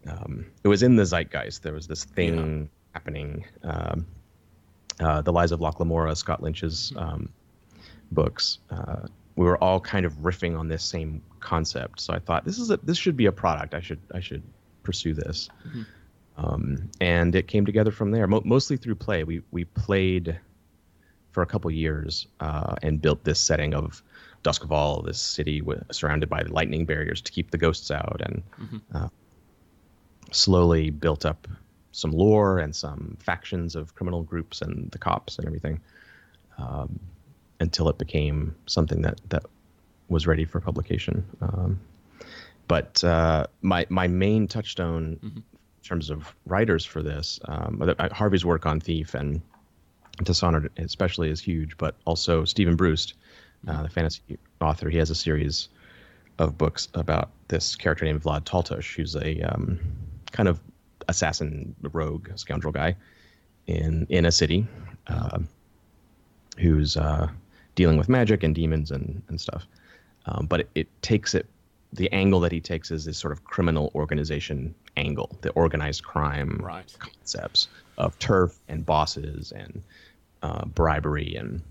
[0.07, 1.63] um, it was in the zeitgeist.
[1.63, 3.45] There was this thing happening.
[3.63, 4.05] Um,
[4.99, 7.29] uh, the Lies of Locke Lamora, Scott Lynch's um,
[8.11, 8.59] books.
[8.69, 12.01] Uh, we were all kind of riffing on this same concept.
[12.01, 13.73] So I thought this is a this should be a product.
[13.73, 14.43] I should I should
[14.83, 15.49] pursue this.
[16.37, 19.23] Um, and it came together from there, mo- mostly through play.
[19.23, 20.39] We we played
[21.31, 24.03] for a couple years uh, and built this setting of
[24.43, 28.43] Doskvol, this city with, surrounded by lightning barriers to keep the ghosts out, and
[28.93, 29.09] uh,
[30.31, 31.47] slowly built up
[31.91, 35.81] some lore and some factions of criminal groups and the cops and everything
[36.57, 36.99] um,
[37.59, 39.43] until it became something that that
[40.07, 41.25] was ready for publication.
[41.41, 41.79] Um,
[42.67, 45.43] but uh, my my main touchstone in
[45.83, 49.41] terms of writers for this, um, uh, Harvey's work on Thief and
[50.23, 53.13] Dishonored especially is huge, but also Steven Brust,
[53.67, 54.21] uh, the fantasy
[54.61, 55.69] author, he has a series
[56.37, 59.79] of books about this character named Vlad Taltos, who's a um,
[60.31, 60.59] kind of
[61.07, 62.95] assassin, rogue, scoundrel guy
[63.67, 64.65] in in a city,
[65.07, 65.39] uh,
[66.57, 67.27] who's uh,
[67.75, 69.65] dealing with magic and demons and and stuff.
[70.25, 71.45] Um, but it, it takes it.
[71.93, 76.59] The angle that he takes is this sort of criminal organization angle, the organized crime
[76.61, 76.95] Right.
[76.99, 77.67] concepts
[77.97, 79.81] of turf and bosses and
[80.43, 81.61] uh, bribery and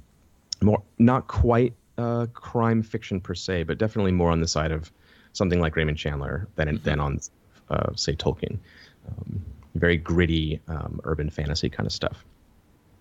[0.62, 4.92] more not quite uh, crime fiction per se, but definitely more on the side of
[5.32, 7.20] something like Raymond Chandler than than on
[7.70, 8.58] uh, say Tolkien.
[9.08, 9.42] Um,
[9.74, 12.24] very gritty um, urban fantasy kind of stuff.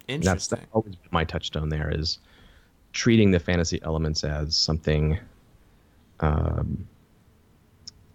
[0.07, 0.59] Interesting.
[0.59, 1.69] that's always been my touchstone.
[1.69, 2.19] There is
[2.93, 5.19] treating the fantasy elements as something
[6.19, 6.87] um,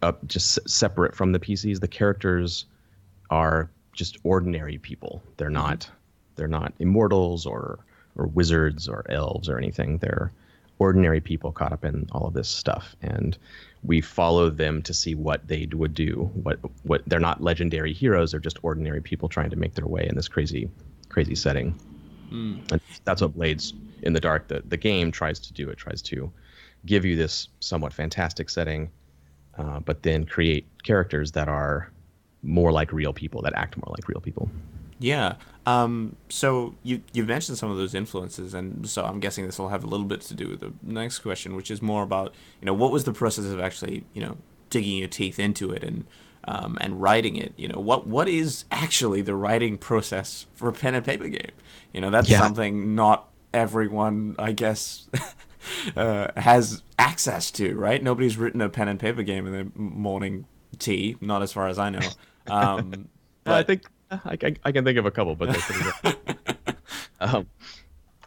[0.00, 1.80] up just separate from the PCs.
[1.80, 2.66] The characters
[3.30, 5.22] are just ordinary people.
[5.36, 5.88] They're not
[6.36, 7.80] they're not immortals or
[8.16, 9.98] or wizards or elves or anything.
[9.98, 10.32] They're
[10.78, 13.38] ordinary people caught up in all of this stuff, and
[13.84, 16.30] we follow them to see what they would do.
[16.34, 18.32] What what they're not legendary heroes.
[18.32, 20.68] They're just ordinary people trying to make their way in this crazy
[21.08, 21.74] crazy setting.
[22.70, 25.68] And that's what Blades in the Dark, the, the game, tries to do.
[25.68, 26.32] It tries to
[26.86, 28.90] give you this somewhat fantastic setting,
[29.58, 31.92] uh, but then create characters that are
[32.42, 34.50] more like real people, that act more like real people.
[35.02, 35.34] Yeah.
[35.66, 39.68] Um, so you you've mentioned some of those influences, and so I'm guessing this will
[39.68, 42.66] have a little bit to do with the next question, which is more about you
[42.66, 44.36] know what was the process of actually you know
[44.70, 46.04] digging your teeth into it and
[46.48, 47.52] um, and writing it.
[47.56, 51.52] You know what what is actually the writing process for a pen and paper game?
[51.92, 52.40] You know that's Yeah.
[52.40, 55.08] something not everyone I guess.
[55.96, 58.02] Uh, has access to right.
[58.02, 60.44] Nobody's written a pen and paper game in the morning
[60.80, 62.00] tea, not as far as I know.
[62.48, 63.08] Um,
[63.44, 63.82] But I think
[64.24, 66.76] I, I, I can think of a couple, but they're pretty good.
[67.20, 67.46] um,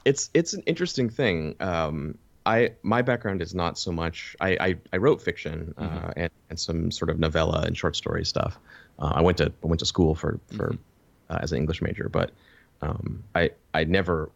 [0.04, 1.56] it's it's an interesting thing.
[1.60, 4.36] Um, I my background is not so much.
[4.39, 8.26] I I, I wrote fiction uh, and, and some sort of novella and short story
[8.26, 8.60] stuff.
[9.00, 10.76] Uh, I went to I went to school for for
[11.30, 12.32] uh, as an English major, but
[12.82, 14.32] um, I I never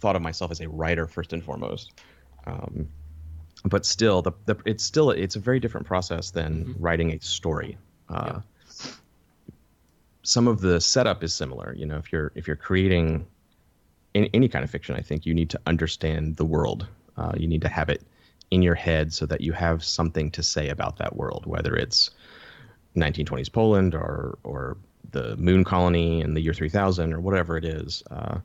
[0.00, 1.92] thought of myself as a writer first and foremost.
[2.46, 2.88] Um,
[3.64, 7.78] but still, the, the it's still it's a very different process than writing a story.
[8.08, 8.40] Uh,
[10.22, 11.74] some of the setup is similar.
[11.76, 13.26] You know, if you're if you're creating
[14.14, 16.86] in any kind of fiction, I think you need to understand the world.
[17.16, 18.02] Uh, you need to have it
[18.50, 22.10] in your head so that you have something to say about that world, whether it's
[22.96, 24.76] 1920s Poland or or
[25.10, 28.02] the moon colony in the year 3000 or whatever it is.
[28.10, 28.38] Uh,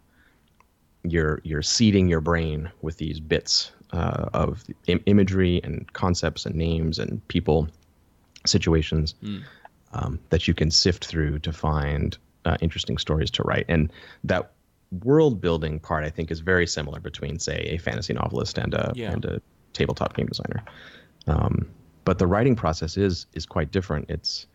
[1.03, 6.55] you're you're seeding your brain with these bits uh, of Im- imagery and concepts and
[6.55, 7.67] names and people,
[8.45, 9.43] situations mm.
[9.93, 13.65] Um, that you can sift through to find uh, interesting stories to write.
[13.67, 13.91] And
[14.23, 14.51] that
[15.03, 18.91] world building part, I think, is very similar between, say, a fantasy novelist and a
[18.95, 19.11] yeah.
[19.11, 19.41] and a
[19.73, 20.63] tabletop game designer.
[21.27, 21.69] Um,
[22.05, 24.09] but the writing process is is quite different.
[24.09, 24.47] It's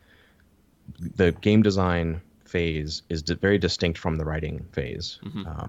[1.16, 5.18] the game design phase is very distinct from the writing phase.
[5.24, 5.46] Mm-hmm.
[5.46, 5.66] Uh,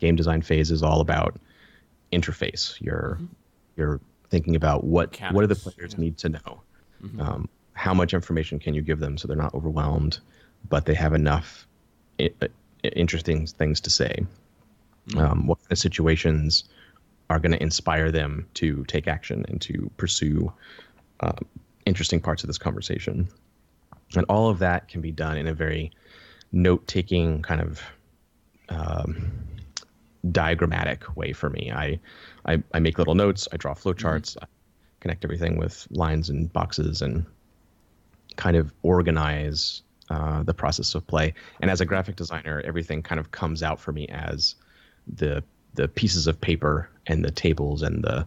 [0.00, 1.38] game design phase is all about
[2.12, 2.80] interface.
[2.80, 3.26] You're mm-hmm.
[3.76, 6.00] you're thinking about what Mechanics, what do the players yeah.
[6.00, 6.62] need to know.
[7.02, 7.20] Mm-hmm.
[7.20, 10.20] Um, how much information can you give them so they're not overwhelmed,
[10.68, 11.66] but they have enough
[12.20, 12.30] I-
[12.82, 14.26] interesting things to say.
[15.08, 15.18] Mm-hmm.
[15.18, 16.64] Um, what kind of situations
[17.30, 20.52] are going to inspire them to take action and to pursue
[21.20, 21.32] uh,
[21.86, 23.28] interesting parts of this conversation?
[24.14, 25.90] And all of that can be done in a very
[26.52, 27.80] note taking kind of
[28.68, 29.32] um,
[30.30, 31.72] diagrammatic way for me.
[31.72, 31.98] I,
[32.46, 34.44] I, I make little notes, I draw flowcharts, mm-hmm.
[34.44, 34.48] I
[35.00, 37.24] connect everything with lines and boxes, and
[38.36, 41.34] kind of organize uh, the process of play.
[41.60, 44.54] And as a graphic designer, everything kind of comes out for me as
[45.06, 45.42] the
[45.74, 48.26] the pieces of paper and the tables and the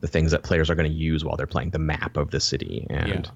[0.00, 2.40] the things that players are going to use while they're playing the map of the
[2.40, 3.30] city and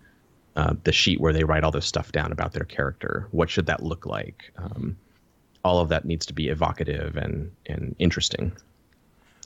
[0.56, 0.62] yeah.
[0.62, 3.28] uh, the sheet where they write all this stuff down about their character.
[3.32, 4.50] What should that look like?
[4.56, 4.96] Um,
[5.62, 8.52] all of that needs to be evocative and and interesting.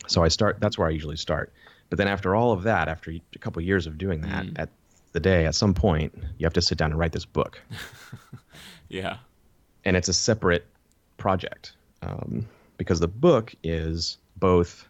[0.06, 0.58] So I start.
[0.60, 1.52] That's where I usually start.
[1.90, 4.58] But then after all of that, after a couple of years of doing that, mm.
[4.58, 4.70] at
[5.12, 7.60] the day, at some point, you have to sit down and write this book.
[8.88, 9.18] yeah.
[9.84, 10.66] And it's a separate
[11.16, 14.86] project um, because the book is both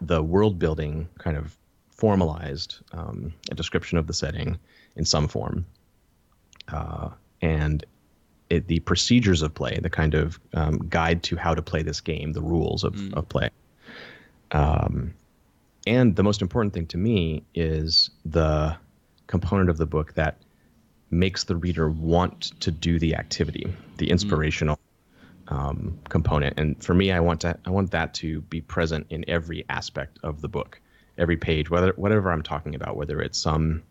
[0.00, 1.56] the world building kind of
[1.90, 4.58] formalized, um, a description of the setting
[4.96, 5.64] in some form,
[6.68, 7.84] uh, and
[8.50, 12.00] it, the procedures of play, the kind of um, guide to how to play this
[12.00, 13.14] game, the rules of, mm.
[13.14, 13.50] of play.
[14.52, 15.14] Um,
[15.86, 18.76] and the most important thing to me is the
[19.26, 20.38] component of the book that
[21.10, 24.10] makes the reader want to do the activity, the mm.
[24.10, 24.78] inspirational
[25.48, 26.58] um, component.
[26.58, 30.18] And for me, I want to I want that to be present in every aspect
[30.22, 30.80] of the book,
[31.18, 33.82] every page, whether whatever I'm talking about, whether it's some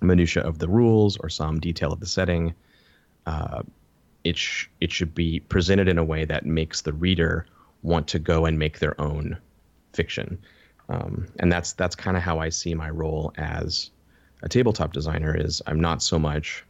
[0.00, 2.54] minutia of the rules or some detail of the setting.
[3.26, 3.62] Uh,
[4.22, 7.46] it sh- it should be presented in a way that makes the reader
[7.82, 9.36] want to go and make their own
[9.92, 10.38] fiction.
[10.88, 13.90] Um, and that's that's kind of how I see my role as
[14.44, 15.36] a tabletop designer.
[15.36, 16.64] Is I'm not so much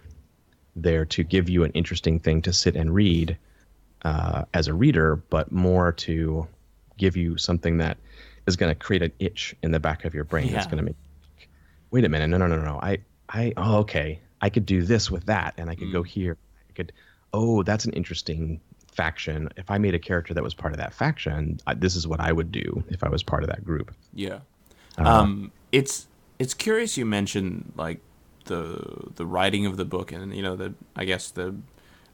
[0.75, 3.37] there to give you an interesting thing to sit and read
[4.03, 6.47] uh, as a reader, but more to
[6.97, 7.99] give you something that
[8.47, 10.55] is going to create an itch in the back of your brain yeah.
[10.55, 10.97] that's going to make.
[11.91, 12.29] Wait a minute!
[12.29, 12.81] No, no, no, no!
[12.83, 14.21] I, I, oh, okay.
[14.41, 15.93] I could do this with that, and I could mm.
[15.93, 16.37] go here.
[16.69, 16.93] I could
[17.35, 18.61] oh, that's an interesting
[18.93, 19.51] faction.
[19.57, 22.21] If I made a character that was part of that faction, I, this is what
[22.21, 23.93] I would do if I was part of that group.
[24.15, 24.39] Yeah.
[24.97, 26.07] Uh, um, it's
[26.45, 28.01] it's curious you mentioned like
[28.45, 31.57] the the writing of the book and you know the I guess the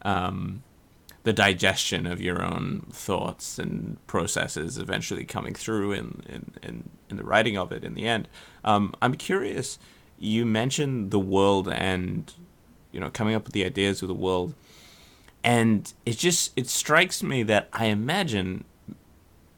[0.03, 0.63] um,
[1.25, 7.17] the digestion of your own thoughts and processes eventually coming through in in, in, in
[7.17, 8.29] the writing of it in the end.
[8.65, 9.79] Um, I'm curious.
[10.19, 12.33] You mentioned the world and
[12.93, 14.55] you know coming up with the ideas of the world
[15.43, 18.65] and it just it strikes me that I imagine,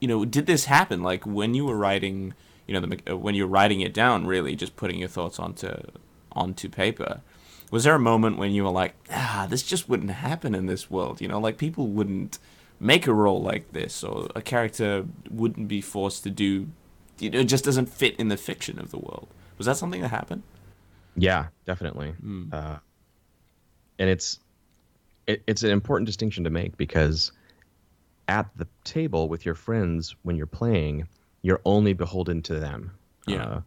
[0.01, 2.35] you know, did this happen like when you were writing,
[2.73, 5.69] you know, the, uh, when you're writing it down, really just putting your thoughts onto
[6.33, 7.21] onto paper.
[7.71, 10.91] Was there a moment when you were like, ah, this just wouldn't happen in this
[10.91, 11.21] world?
[11.21, 12.39] You know, like people wouldn't
[12.81, 16.69] make a role like this, or a character wouldn't be forced to do,
[17.19, 19.29] you know, it just doesn't fit in the fiction of the world.
[19.59, 20.43] Was that something that happened?
[21.15, 22.15] Yeah, definitely.
[22.25, 22.53] Mm.
[22.53, 22.79] Uh,
[23.99, 24.41] and it's
[25.27, 27.33] it, it's an important distinction to make because
[28.29, 31.07] at the table with your friends when you're playing,
[31.43, 32.93] you're only beholden to them.
[33.27, 33.45] Yeah.
[33.45, 33.61] Uh,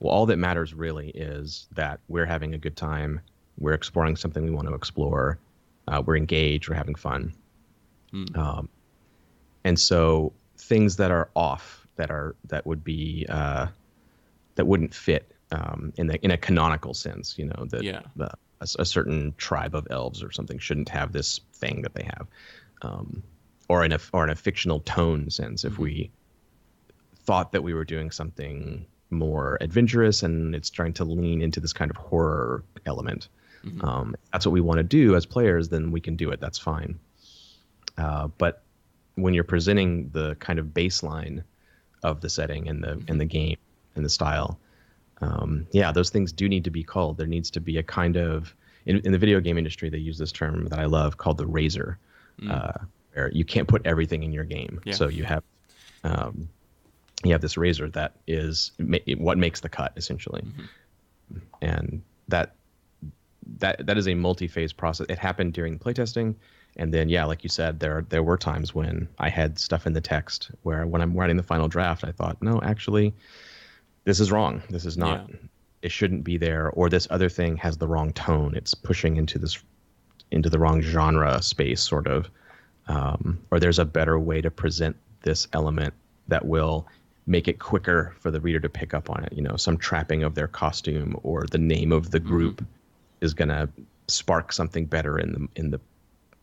[0.00, 3.20] well, all that matters really is that we're having a good time.
[3.58, 5.38] We're exploring something we want to explore.
[5.88, 6.68] Uh, we're engaged.
[6.68, 7.32] We're having fun.
[8.12, 8.36] Mm.
[8.36, 8.68] Um,
[9.64, 13.66] and so things that are off, that are that would be uh,
[14.54, 18.02] that wouldn't fit um, in the in a canonical sense, you know, that yeah.
[18.16, 18.30] the
[18.60, 22.26] a, a, certain tribe of elves or something shouldn't have this thing that they have,
[22.82, 23.22] um,
[23.68, 25.64] or in a or in a fictional tone sense.
[25.64, 26.10] If we
[27.28, 31.74] thought that we were doing something more adventurous and it's trying to lean into this
[31.74, 33.28] kind of horror element,
[33.62, 33.84] mm-hmm.
[33.84, 35.68] um, that's what we want to do as players.
[35.68, 36.40] Then we can do it.
[36.40, 36.98] That's fine.
[37.98, 38.62] Uh, but
[39.16, 41.42] when you're presenting the kind of baseline
[42.02, 43.10] of the setting and the mm-hmm.
[43.10, 43.58] and the game
[43.94, 44.58] and the style,
[45.20, 47.18] um, yeah, those things do need to be called.
[47.18, 48.54] There needs to be a kind of
[48.86, 51.46] in, in the video game industry they use this term that I love called the
[51.46, 51.98] razor,
[52.40, 52.50] mm.
[52.50, 54.80] uh, where you can't put everything in your game.
[54.86, 54.94] Yeah.
[54.94, 55.42] So you have
[56.04, 56.48] um,
[57.24, 58.72] you have this razor that is
[59.16, 61.38] what makes the cut essentially, mm-hmm.
[61.60, 62.54] and that
[63.58, 65.06] that that is a multi-phase process.
[65.08, 66.34] It happened during playtesting,
[66.76, 69.92] and then yeah, like you said, there there were times when I had stuff in
[69.94, 73.14] the text where when I'm writing the final draft, I thought, no, actually,
[74.04, 74.62] this is wrong.
[74.70, 75.28] This is not.
[75.28, 75.36] Yeah.
[75.80, 78.54] It shouldn't be there, or this other thing has the wrong tone.
[78.56, 79.62] It's pushing into this
[80.30, 82.28] into the wrong genre space, sort of.
[82.88, 85.92] Um, or there's a better way to present this element
[86.28, 86.86] that will
[87.28, 89.32] make it quicker for the reader to pick up on it.
[89.32, 93.24] You know, some trapping of their costume or the name of the group mm-hmm.
[93.24, 93.68] is going to
[94.08, 95.80] spark something better in the in the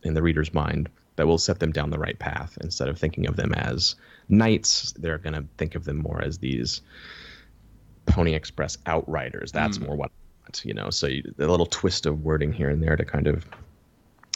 [0.04, 3.26] in the reader's mind that will set them down the right path instead of thinking
[3.26, 3.96] of them as
[4.28, 6.80] knights they're going to think of them more as these
[8.06, 9.86] pony express outriders that's mm.
[9.86, 12.80] more what I want, you know so you, a little twist of wording here and
[12.80, 13.44] there to kind of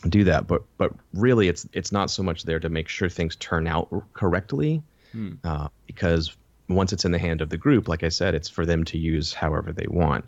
[0.08, 3.36] do that but but really it's it's not so much there to make sure things
[3.36, 4.82] turn out correctly
[5.14, 5.36] mm.
[5.44, 6.36] uh, because
[6.70, 8.98] once it's in the hand of the group, like I said, it's for them to
[8.98, 10.24] use however they want.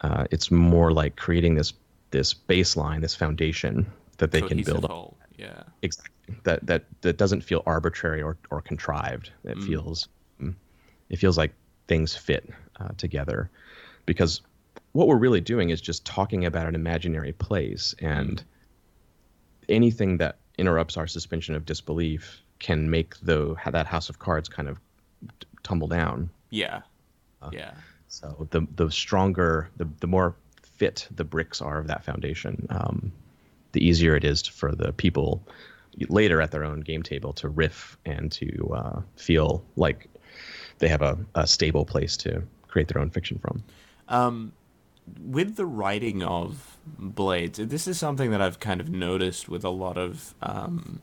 [0.00, 1.74] Uh, it's more like creating this
[2.10, 3.86] this baseline, this foundation
[4.18, 5.14] that they can build on.
[5.36, 6.36] Yeah, exactly.
[6.44, 9.30] That that that doesn't feel arbitrary or or contrived.
[9.44, 9.66] It mm.
[9.66, 10.08] feels
[10.40, 10.54] mm,
[11.08, 11.52] it feels like
[11.88, 12.48] things fit
[12.80, 13.50] uh, together,
[14.06, 14.40] because
[14.92, 18.44] what we're really doing is just talking about an imaginary place, and mm.
[19.68, 24.68] anything that interrupts our suspension of disbelief can make the that house of cards kind
[24.68, 24.78] of
[25.62, 26.30] tumble down.
[26.50, 26.82] Yeah.
[27.40, 27.72] Uh, yeah.
[28.08, 33.12] So the the stronger, the the more fit the bricks are of that foundation, um,
[33.72, 35.42] the easier it is for the people
[36.08, 40.08] later at their own game table to riff and to uh, feel like
[40.78, 43.62] they have a, a stable place to create their own fiction from.
[44.08, 44.52] Um,
[45.20, 49.70] with the writing of Blades, this is something that I've kind of noticed with a
[49.70, 51.00] lot of um,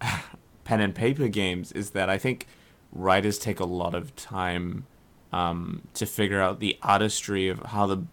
[0.64, 1.72] pen and paper games.
[1.72, 2.46] Is that I think
[2.92, 4.86] writers take a lot of time
[5.32, 8.04] um, to figure out the artistry of how the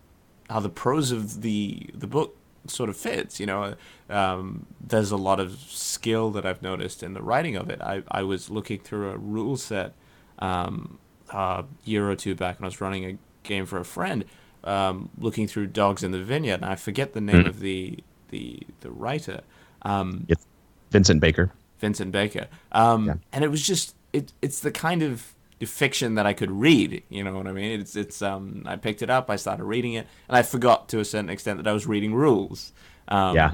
[0.49, 2.35] how the prose of the the book
[2.67, 3.39] sort of fits.
[3.39, 3.75] You know,
[4.09, 7.81] um, there's a lot of skill that I've noticed in the writing of it.
[7.81, 9.93] I I was looking through a rule set
[10.39, 10.97] um,
[11.29, 14.25] a year or two back when I was running a game for a friend,
[14.63, 17.49] um, looking through Dogs in the Vineyard, and I forget the name mm-hmm.
[17.49, 17.99] of the
[18.29, 19.41] the the writer.
[19.81, 20.45] Um, it's
[20.91, 21.51] Vincent Baker.
[21.79, 22.47] Vincent Baker.
[22.71, 23.13] Um, yeah.
[23.31, 25.35] And it was just it it's the kind of
[25.65, 27.03] fiction that I could read.
[27.09, 27.79] You know what I mean?
[27.79, 30.99] It's it's um I picked it up, I started reading it, and I forgot to
[30.99, 32.71] a certain extent that I was reading rules.
[33.07, 33.53] Um, yeah.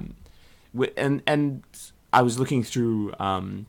[0.97, 1.63] And and
[2.11, 3.67] I was looking through um,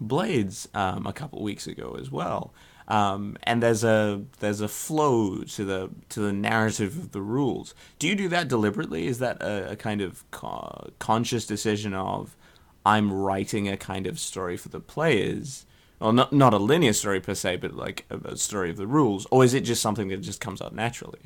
[0.00, 2.52] Blades um, a couple weeks ago as well.
[2.86, 7.74] Um, and there's a there's a flow to the to the narrative of the rules.
[7.98, 9.06] Do you do that deliberately?
[9.06, 12.36] Is that a, a kind of co- conscious decision of
[12.84, 15.64] I'm writing a kind of story for the players?
[16.00, 18.86] Well, not not a linear story per se, but like a, a story of the
[18.86, 21.20] rules, or is it just something that just comes out naturally?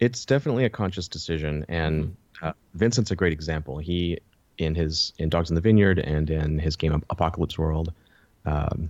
[0.00, 3.78] It's definitely a conscious decision, and uh, Vincent's a great example.
[3.78, 4.18] He
[4.58, 7.92] in his in Dogs in the Vineyard and in his game Apocalypse World,
[8.44, 8.88] um,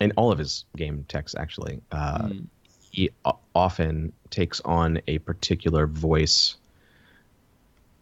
[0.00, 2.46] in all of his game texts actually, uh, mm.
[2.90, 6.56] he o- often takes on a particular voice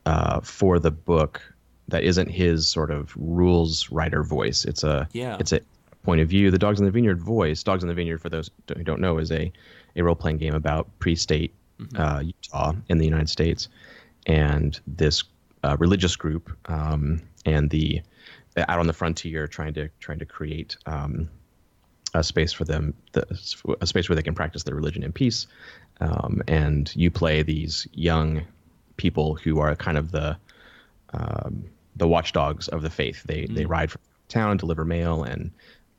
[0.06, 1.42] uh, for the book
[1.88, 4.64] that isn't his sort of rules writer voice.
[4.64, 5.36] It's a yeah.
[5.40, 5.60] It's a
[6.02, 6.50] point of view.
[6.50, 7.62] The Dogs in the Vineyard voice.
[7.62, 9.52] Dogs in the Vineyard, for those who don't know, is a
[9.96, 12.00] a role playing game about pre-state mm-hmm.
[12.00, 13.68] uh, Utah in the United States,
[14.26, 15.24] and this
[15.62, 18.02] uh, religious group um, and the
[18.56, 21.28] out on the frontier trying to trying to create um,
[22.14, 23.26] a space for them, the,
[23.80, 25.46] a space where they can practice their religion in peace.
[26.00, 28.42] Um, and you play these young
[28.96, 30.36] people who are kind of the
[31.12, 31.64] um,
[31.96, 33.22] the watchdogs of the faith.
[33.24, 33.54] They mm.
[33.54, 35.50] they ride from town, deliver mail, and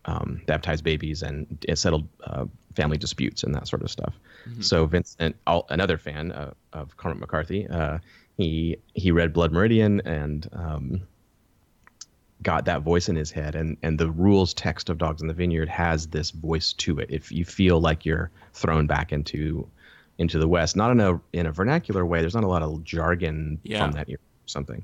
[0.06, 4.14] um, baptize babies and settle uh, family disputes and that sort of stuff.
[4.48, 4.62] Mm-hmm.
[4.62, 8.00] So Vincent, another fan uh, of Cormac McCarthy, uh,
[8.38, 11.02] he he read Blood Meridian and um,
[12.42, 13.56] got that voice in his head.
[13.56, 17.10] And and the rules text of Dogs in the Vineyard has this voice to it.
[17.10, 19.68] If you feel like you're thrown back into
[20.18, 22.22] into the West, not in a in a vernacular way.
[22.22, 23.84] There's not a lot of jargon yeah.
[23.84, 24.84] from that or something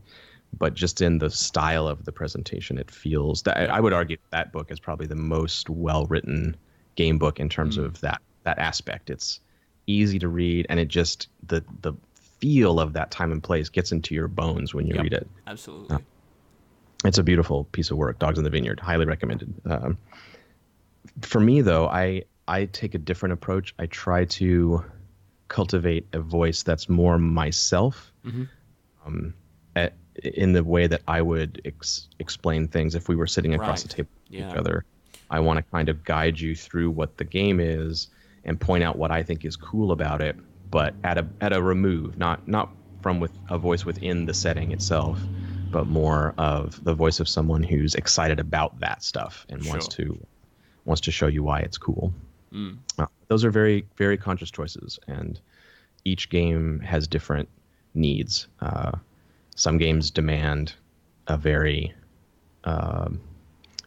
[0.57, 4.51] but just in the style of the presentation, it feels that I would argue that
[4.51, 6.55] book is probably the most well written
[6.95, 7.85] game book in terms mm.
[7.85, 9.09] of that that aspect.
[9.09, 9.39] It's
[9.87, 11.93] easy to read, and it just the the
[12.39, 15.03] feel of that time and place gets into your bones when you yep.
[15.03, 15.27] read it.
[15.47, 15.95] Absolutely.
[15.95, 15.99] Uh,
[17.05, 18.19] it's a beautiful piece of work.
[18.19, 19.53] Dogs in the Vineyard, highly recommended.
[19.65, 19.97] Um,
[21.21, 23.73] for me, though, I I take a different approach.
[23.79, 24.83] I try to
[25.47, 28.43] cultivate a voice that's more myself, Mm-hmm.
[29.05, 29.33] um,
[29.75, 29.93] at,
[30.23, 33.89] in the way that I would ex- explain things if we were sitting across Right.
[33.89, 34.51] the table with Yeah.
[34.51, 34.85] each other.
[35.29, 38.07] I want to kind of guide you through what the game is
[38.43, 40.35] and point out what I think is cool about it,
[40.69, 42.69] but at a at a remove, not not
[43.01, 45.19] from with a voice within the setting itself,
[45.71, 50.17] but more of the voice of someone who's excited about that stuff and wants to
[50.85, 52.13] wants to show you why it's cool.
[52.53, 52.77] Mm.
[52.99, 55.39] Uh, those are very very conscious choices, and
[56.03, 57.47] each game has different
[57.93, 58.47] needs.
[58.59, 58.91] Uh,
[59.61, 60.73] some games demand
[61.27, 61.93] a very
[62.63, 63.19] um,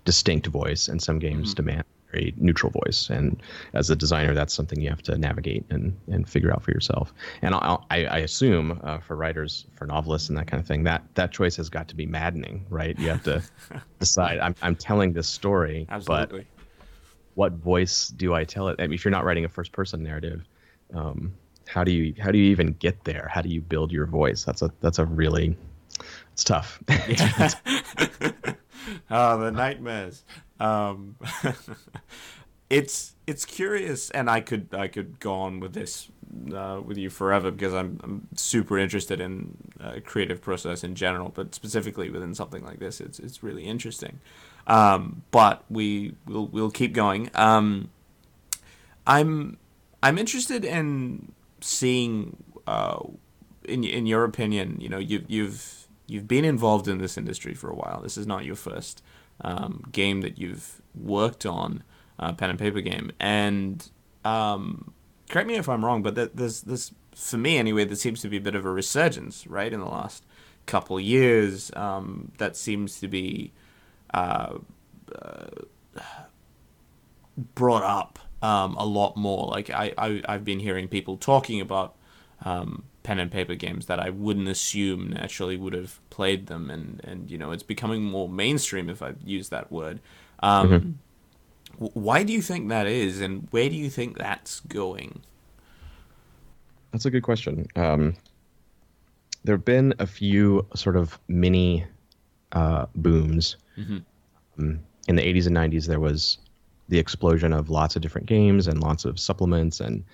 [0.05, 1.57] distinct voice, and some games Mhm.
[1.57, 3.11] demand a very neutral voice.
[3.11, 6.71] And as a designer, that's something you have to navigate and, and figure out for
[6.71, 7.13] yourself.
[7.43, 10.85] And I'll, I, I assume uh, for writers, for novelists, and that kind of thing,
[10.85, 12.97] that that choice has got to be maddening, right?
[12.99, 13.43] You have to
[13.99, 14.39] decide.
[14.39, 16.31] I'm I'm telling this story, but
[17.35, 18.77] what voice do I tell it?
[18.79, 20.43] I mean, if you're not writing a first person narrative,
[20.95, 21.35] um,
[21.67, 23.29] how do you how do you even get there?
[23.33, 24.45] How do you build your voice?
[24.45, 25.57] That's a that's a really
[26.33, 26.83] it's tough.
[27.09, 27.51] Yeah.
[29.11, 30.25] oh, the nightmares.
[30.61, 31.17] Um,
[32.71, 36.09] it's it's curious, and I could I could go on with this
[36.55, 41.31] uh, with you forever because I'm I'm super interested in uh, creative process in general,
[41.35, 44.21] but specifically within something like this, it's it's really interesting.
[44.67, 47.31] Um, but we will we'll keep going.
[47.35, 47.91] Um,
[49.07, 49.57] I'm
[50.03, 51.33] I'm interested in
[51.65, 52.37] seeing
[52.67, 53.01] uh,
[53.65, 57.71] in in your opinion, you know, you've you've you've been involved in this industry for
[57.71, 58.01] a while.
[58.03, 59.03] This is not your first
[59.41, 61.83] um, game that you've worked on,
[62.19, 63.11] uh, pen and paper game.
[63.19, 63.89] And
[64.25, 64.93] um,
[65.29, 67.85] correct me if I'm wrong, but there's this for me anyway.
[67.85, 70.25] There seems to be a bit of a resurgence, right, in the last
[70.67, 71.71] couple years.
[71.75, 73.53] Um, that seems to be
[74.13, 74.59] uh,
[75.15, 75.47] uh,
[77.55, 79.47] brought up um, a lot more.
[79.57, 81.95] Like I, I I've been hearing people talking about
[82.45, 87.01] um, pen and paper games that I wouldn't assume naturally would have played them, and
[87.05, 90.01] and you know it's becoming more mainstream if I use that word.
[90.41, 90.95] Um, Mhm.
[92.09, 95.23] Why do you think that is, and where do you think that's going?
[96.93, 97.67] That's a good question.
[97.75, 98.15] Um,
[99.43, 101.85] there have been a few sort of mini
[102.53, 103.57] uh, booms.
[103.77, 104.05] Mhm.
[104.59, 106.39] Um, in the 80s and 90s, there was
[106.89, 110.05] the explosion of lots of different games and lots of supplements, and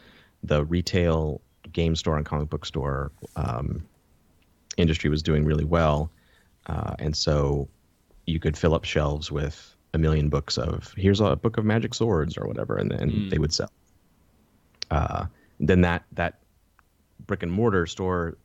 [0.43, 1.41] the retail
[1.73, 3.83] game store and comic book store um,
[4.77, 6.11] industry was doing really well.
[6.67, 7.69] Uh, and so
[8.27, 11.95] you could fill up shelves with a million books of here's a book of magic
[11.95, 13.31] swords or whatever, and then Mm.
[13.31, 13.71] they would sell.
[14.91, 15.27] Uh,
[15.59, 16.39] then that that
[17.27, 18.37] brick and mortar store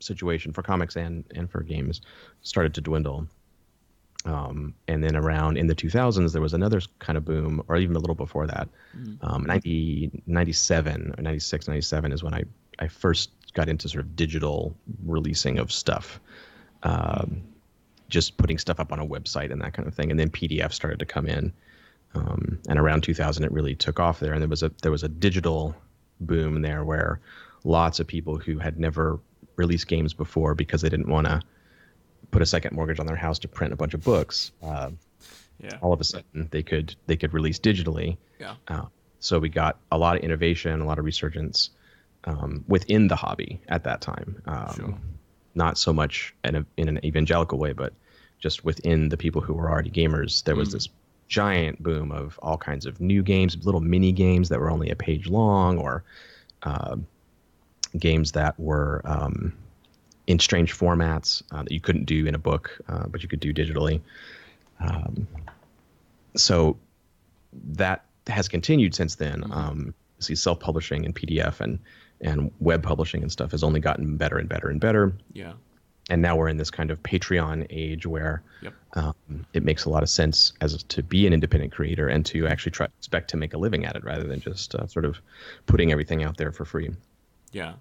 [0.00, 2.00] situation for comics and and for games
[2.42, 3.26] started to dwindle.
[4.24, 7.96] Um, and then around in the 2000s, there was another kind of boom, or even
[7.96, 8.68] a little before that.
[8.96, 9.18] Mm.
[9.22, 12.44] Um, 90, 97 or 96, 97 is when I,
[12.78, 16.20] I first got into sort of digital releasing of stuff.
[16.84, 17.42] Um,
[18.08, 20.10] just putting stuff up on a website and that kind of thing.
[20.10, 21.52] And then PDF started to come in.
[22.14, 24.34] Um, and around 2000, it really took off there.
[24.34, 25.74] And there was a there was a digital
[26.20, 27.20] boom there where
[27.64, 29.18] lots of people who had never
[29.56, 31.40] released games before because they didn't want to
[32.30, 34.52] put a second mortgage on their house to print a bunch of books.
[34.62, 34.90] Uh,
[35.60, 35.78] Yeah.
[35.80, 38.16] all of a sudden, they could they could release digitally.
[38.40, 38.54] Yeah.
[38.68, 38.86] Uh,
[39.20, 41.70] so we got a lot of innovation, a lot of resurgence
[42.24, 44.42] um, within the hobby at that time.
[44.46, 44.94] Um, Sure.
[45.54, 47.92] Not so much in, a, in an evangelical way, but
[48.38, 50.42] just within the people who were already gamers.
[50.44, 50.72] There was Mm.
[50.72, 50.88] this
[51.28, 54.96] giant boom of all kinds of new games, little mini games that were only a
[54.96, 56.02] page long, or
[56.64, 56.96] uh,
[57.98, 59.52] games that were um,
[60.26, 63.40] in strange formats uh, that you couldn't do in a book, uh, but you could
[63.40, 64.00] do digitally.
[64.80, 65.26] Um,
[66.36, 66.76] so
[67.74, 69.42] that has continued since then.
[69.42, 69.54] Mhm.
[69.54, 71.78] Um, see, self-publishing and PDF and
[72.20, 75.12] and web publishing and stuff has only gotten better and better and better.
[75.32, 75.54] Yeah.
[76.08, 78.74] And now we're in this kind of Patreon age where Yep.
[78.94, 82.46] um, it makes a lot of sense as to be an independent creator and to
[82.46, 85.18] actually try expect to make a living at it rather than just uh, sort of
[85.66, 86.90] putting everything out there for free
[87.50, 87.74] Yeah.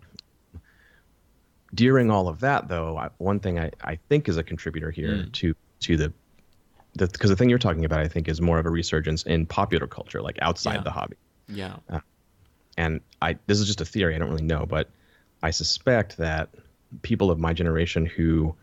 [1.73, 5.09] During all of that though I, one thing I, I think is a contributor here
[5.25, 5.31] Mm.
[5.33, 6.13] to to the
[6.97, 9.87] because the, thing you're talking about i think is more of a resurgence in popular
[9.87, 10.81] culture like outside Yeah.
[10.83, 11.15] the hobby
[11.47, 11.75] Yeah.
[12.77, 14.89] and i this is just a theory i don't really know but
[15.43, 16.49] i suspect that
[17.01, 18.53] people of my generation who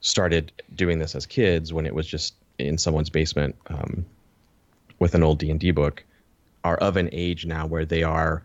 [0.00, 4.04] started doing this as kids when it was just in someone's basement um,
[5.00, 6.04] with an old d&d book
[6.62, 8.42] are of an age now where they are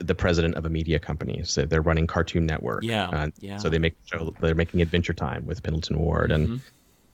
[0.00, 3.56] the president of a media company so they're running cartoon network Yeah, uh, yeah.
[3.56, 6.60] so they make show they're making adventure time with pendleton ward and Mhm.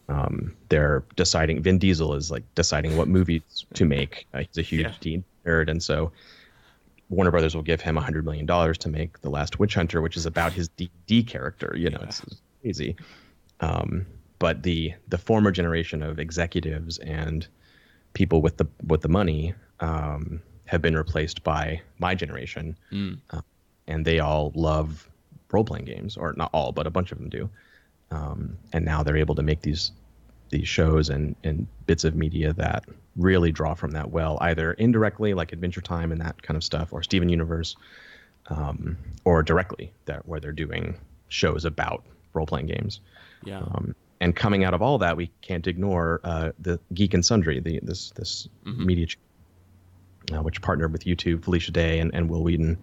[0.06, 1.62] Um, they're deciding.
[1.62, 4.26] Vin Diesel is like deciding what movies to make.
[4.34, 5.20] Uh, he's a huge Yeah.
[5.46, 6.12] Nerd, and so
[7.08, 10.18] Warner Brothers will give him hundred million dollars to make The Last Witch Hunter, which
[10.18, 11.74] is about his D, D character.
[11.74, 12.96] You know, it's, it's crazy.
[13.60, 14.04] Um,
[14.38, 17.46] but the the former generation of executives and
[18.12, 22.76] people with the with the money um, have been replaced by my generation,
[23.30, 23.40] uh,
[23.86, 25.08] and they all love
[25.52, 27.48] role playing games, or not all, but a bunch of them do.
[28.10, 29.92] Um, and now they're able to make these
[30.50, 32.84] these shows and and bits of media that
[33.16, 36.92] really draw from that well, either indirectly, like Adventure Time and that kind of stuff,
[36.92, 37.76] or Steven Universe,
[38.48, 40.96] um, or directly, that where they're doing
[41.28, 43.00] shows about role playing games.
[43.44, 43.58] Yeah.
[43.58, 47.60] Um, and coming out of all that, we can't ignore uh, the Geek and Sundry,
[47.60, 49.18] the this this media, ch-
[50.32, 52.78] uh, which partnered with YouTube, Felicia Day and, and Wil Wheaton,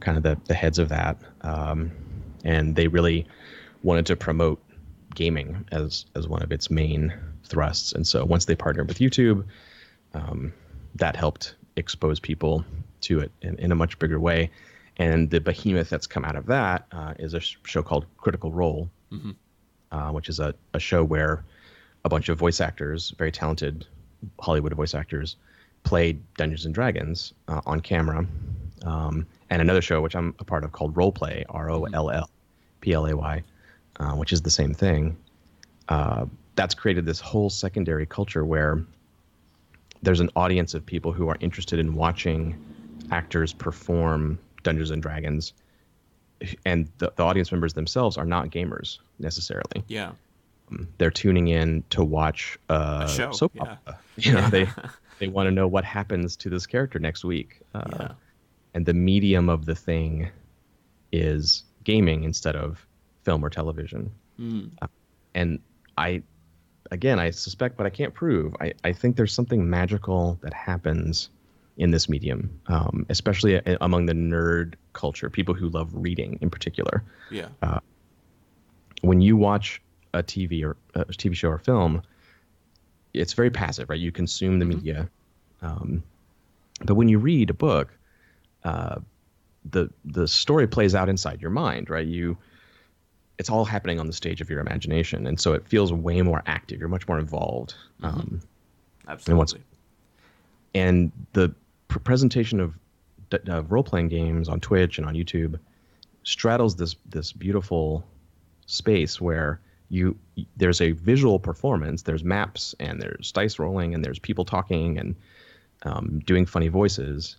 [0.00, 1.90] kind of the, the heads of that, um,
[2.44, 3.26] and they really
[3.82, 4.62] wanted to promote
[5.14, 7.12] gaming as as one of its main
[7.44, 7.92] thrusts.
[7.92, 9.44] And so once they partnered with YouTube,
[10.14, 10.52] um,
[10.94, 12.64] that helped expose people
[13.02, 14.50] to it in, in a much bigger way.
[14.96, 18.52] And the behemoth that's come out of that uh, is a sh- show called Critical
[18.52, 18.90] Role,
[19.92, 21.44] uh, which is a, a show where
[22.04, 23.86] a bunch of voice actors, very talented
[24.40, 25.36] Hollywood voice actors,
[25.84, 28.26] played Dungeons and Dragons uh, on camera.
[28.84, 32.10] Um, and another show, which I'm a part of, called Roll Play, R O L
[32.10, 32.30] L
[32.80, 33.42] P L A Y,
[33.98, 35.16] uh, which is the same thing.
[35.88, 38.82] Uh, that's created this whole secondary culture where
[40.02, 42.56] there's an audience of people who are interested in watching
[43.10, 45.52] actors perform Dungeons and Dragons,
[46.64, 49.84] and the, the audience members themselves are not gamers necessarily.
[49.88, 50.12] yeah.
[50.98, 53.62] They're tuning in to watch uh, A show, soap yeah.
[53.62, 53.98] opera.
[54.18, 54.68] You know, they
[55.20, 57.60] they want to know what happens to this character next week.
[57.74, 58.12] Uh, Yeah.
[58.74, 60.30] And the medium of the thing
[61.12, 62.84] is gaming instead of
[63.24, 64.10] film or television.
[64.82, 64.86] Uh,
[65.34, 65.58] and
[65.98, 66.22] I,
[66.90, 68.54] again, I suspect, but I can't prove.
[68.60, 71.30] I, I think there's something magical that happens
[71.78, 76.48] in this medium, um, especially a- among the nerd culture, people who love reading in
[76.50, 77.02] particular.
[77.30, 77.48] Yeah.
[79.02, 79.80] When you watch
[80.14, 82.02] a TV or a TV show or film,
[83.14, 83.98] it's very passive, right?
[83.98, 85.08] You consume the media.
[85.62, 86.02] Um,
[86.84, 87.96] but when you read a book,
[88.64, 89.00] uh,
[89.70, 92.06] the the story plays out inside your mind, right?
[92.06, 92.36] You
[93.38, 96.42] it's all happening on the stage of your imagination, and so it feels way more
[96.46, 96.78] active.
[96.78, 97.74] You're much more involved.
[98.02, 98.40] Um,
[99.08, 99.62] Absolutely.
[100.74, 101.52] and the
[101.88, 102.78] pr- presentation of,
[103.30, 105.58] d- of role playing games on Twitch and on YouTube
[106.22, 108.04] straddles this this beautiful
[108.66, 109.58] space where
[109.90, 110.16] you
[110.56, 115.16] there's a visual performance, there's maps and there's dice rolling and there's people talking and
[115.82, 117.36] um, doing funny voices,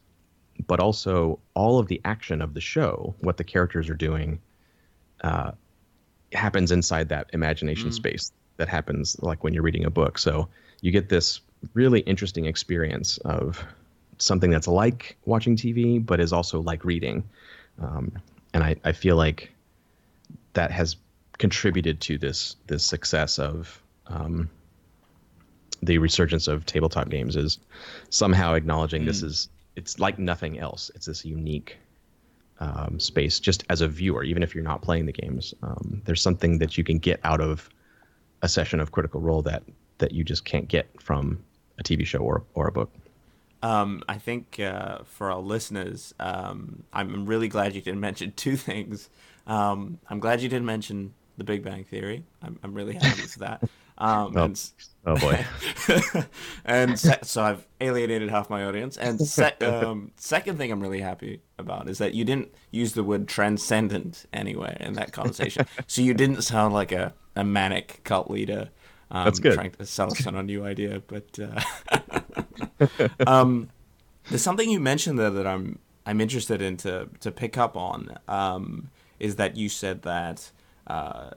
[0.68, 4.40] but also all of the action of the show, what the characters are doing,
[5.24, 5.52] uh,
[6.34, 10.18] happens inside that imagination space that happens like when you're reading a book.
[10.18, 10.48] So
[10.82, 11.42] you get this
[11.74, 13.64] really interesting experience of
[14.18, 17.24] something that's like watching TV, but is also like reading.
[17.82, 18.12] Um,
[18.54, 19.52] and I, I feel like
[20.54, 20.98] that has
[21.42, 24.48] contributed to this this success of um,
[25.82, 27.58] the resurgence of tabletop games is
[28.12, 30.92] somehow acknowledging this is it's like nothing else.
[30.94, 31.80] It's this unique
[32.60, 35.56] um, space just as a viewer, even if you're not playing the games.
[35.64, 37.68] Um, there's something that you can get out of
[38.44, 39.64] a session of Critical Role that
[39.98, 41.44] that you just can't get from
[41.80, 42.92] a TV show or or a book.
[43.64, 48.58] Um, I think uh, for our listeners, um, I'm really glad you didn't mention two
[48.58, 49.10] things.
[49.48, 52.24] Um, I'm glad you didn't mention The Big Bang Theory.
[52.42, 53.64] I'm, I'm really happy for that.
[53.64, 53.70] Um,
[54.36, 54.44] Oh.
[54.46, 54.72] and,
[55.06, 55.46] Oh boy.
[56.66, 58.98] and se- so I've alienated half my audience.
[58.98, 63.04] And se- um, second thing I'm really happy about is that you didn't use the
[63.04, 65.66] word transcendent anywhere in that conversation.
[65.88, 68.70] so you didn't sound like a, a manic cult leader.
[69.12, 69.54] Um, That's good.
[69.54, 71.62] Trying to sell us on a new idea, but uh,
[73.28, 73.70] um,
[74.30, 78.18] there's something you mentioned there that I'm I'm interested in to, to pick up on.
[78.28, 80.50] Um, is that you said that
[80.92, 81.30] uh,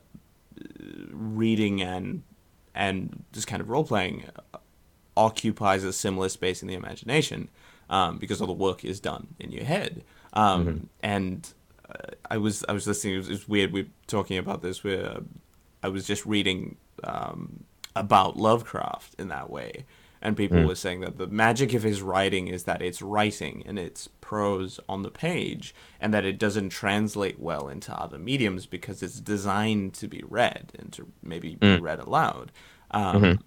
[1.11, 2.22] reading and
[2.74, 4.24] and just kind of role playing
[5.16, 7.48] occupies a similar space in the imagination
[7.88, 10.02] um, because all the work is done in your head.
[10.32, 11.48] Um, And
[11.88, 13.14] uh, I was I was listening.
[13.14, 13.72] It was, it was weird.
[13.72, 14.82] We're talking about this.
[14.82, 15.18] Where
[15.82, 19.84] I was just reading um, about Lovecraft in that way,
[20.24, 23.78] and people were saying that the magic of his writing is that it's writing and
[23.78, 29.02] it's prose on the page, and that it doesn't translate well into other mediums because
[29.02, 32.50] it's designed to be read and to maybe be read aloud.
[32.90, 33.40] Um,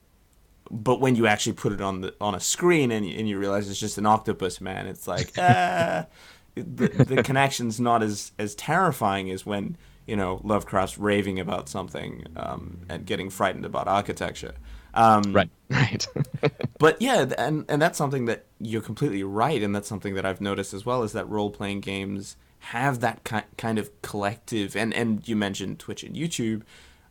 [0.69, 3.39] But when you actually put it on the on a screen and you, and you
[3.39, 6.05] realize it's just an octopus man, it's like ah,
[6.55, 12.25] the, the connection's not as as terrifying as when you know Lovecraft's raving about something
[12.36, 14.55] um, and getting frightened about architecture.
[14.94, 16.08] Um, right, right.
[16.80, 20.42] but yeah, and and that's something that you're completely right, and that's something that I've
[20.42, 24.94] noticed as well is that role playing games have that ki- kind of collective, and
[24.94, 26.64] and you mentioned Twitch and YouTube.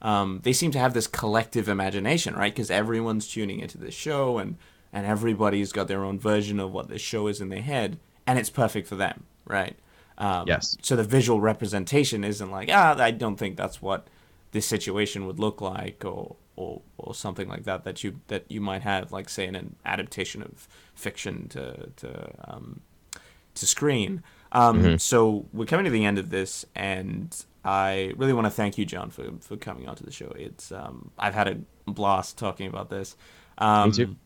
[0.03, 2.53] Um, they seem to have this collective imagination, right?
[2.55, 4.57] Because everyone's tuning into the show, and
[4.93, 8.39] and everybody's got their own version of what the show is in their head, and
[8.39, 9.77] it's perfect for them, right?
[10.19, 10.77] Um, yes.
[10.83, 14.07] So the visual representation isn't like, ah, I don't think that's what
[14.53, 18.61] this situation would look like, or or, or something like that that you that you
[18.61, 22.81] might have, like say in an adaptation of fiction to to um,
[23.55, 24.23] to screen.
[24.53, 24.97] Um, mm-hmm.
[24.97, 28.85] So we're coming to the end of this, and I really want to thank you,
[28.85, 30.33] John, for for coming onto the show.
[30.37, 33.17] It's um, I've had a blast talking about this.
[33.59, 34.17] Um, Me too.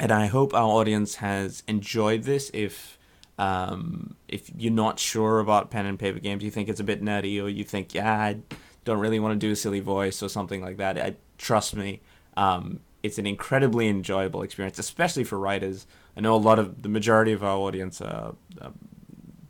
[0.00, 2.50] And I hope our audience has enjoyed this.
[2.52, 2.98] If
[3.38, 7.02] um, if you're not sure about pen and paper games, you think it's a bit
[7.02, 8.38] nerdy, or you think, yeah, I
[8.84, 10.98] don't really want to do a silly voice or something like that.
[10.98, 12.00] I trust me,
[12.36, 15.86] um, it's an incredibly enjoyable experience, especially for writers.
[16.16, 18.70] I know a lot of the majority of our audience uh, uh,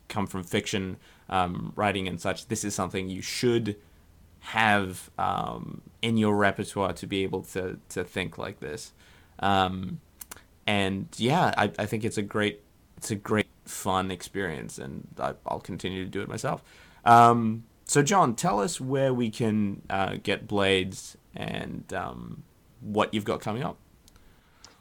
[0.09, 0.97] come from fiction
[1.29, 2.47] um, writing and such.
[2.49, 3.77] This is something you should
[4.41, 8.93] have um, in your repertoire to be able to to think like this.
[9.39, 10.01] Um,
[10.67, 12.63] and yeah, I, I think it's a great
[12.97, 16.63] it's a great fun experience, and I, will continue to do it myself.
[17.05, 22.43] Um, so, John, tell us where we can uh, get blades and um,
[22.81, 23.77] what you've got coming up.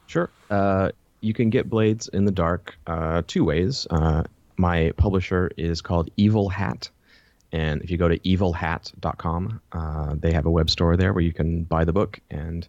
[0.06, 0.30] Sure.
[0.50, 0.90] Uh,
[1.20, 3.86] you can get blades in the dark uh, two ways.
[3.90, 4.24] Uh,
[4.56, 6.90] my publisher is called Evil Hat.
[7.52, 11.32] And if you go to evilhat.com, uh, they have a web store there where you
[11.32, 12.20] can buy the book.
[12.30, 12.66] And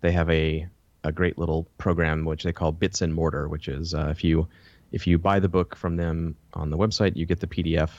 [0.00, 0.66] they have a,
[1.02, 4.48] a great little program which they call Bits and Mortar, which is uh, if you
[4.90, 7.90] if you buy the book from them on the website, you get the PDF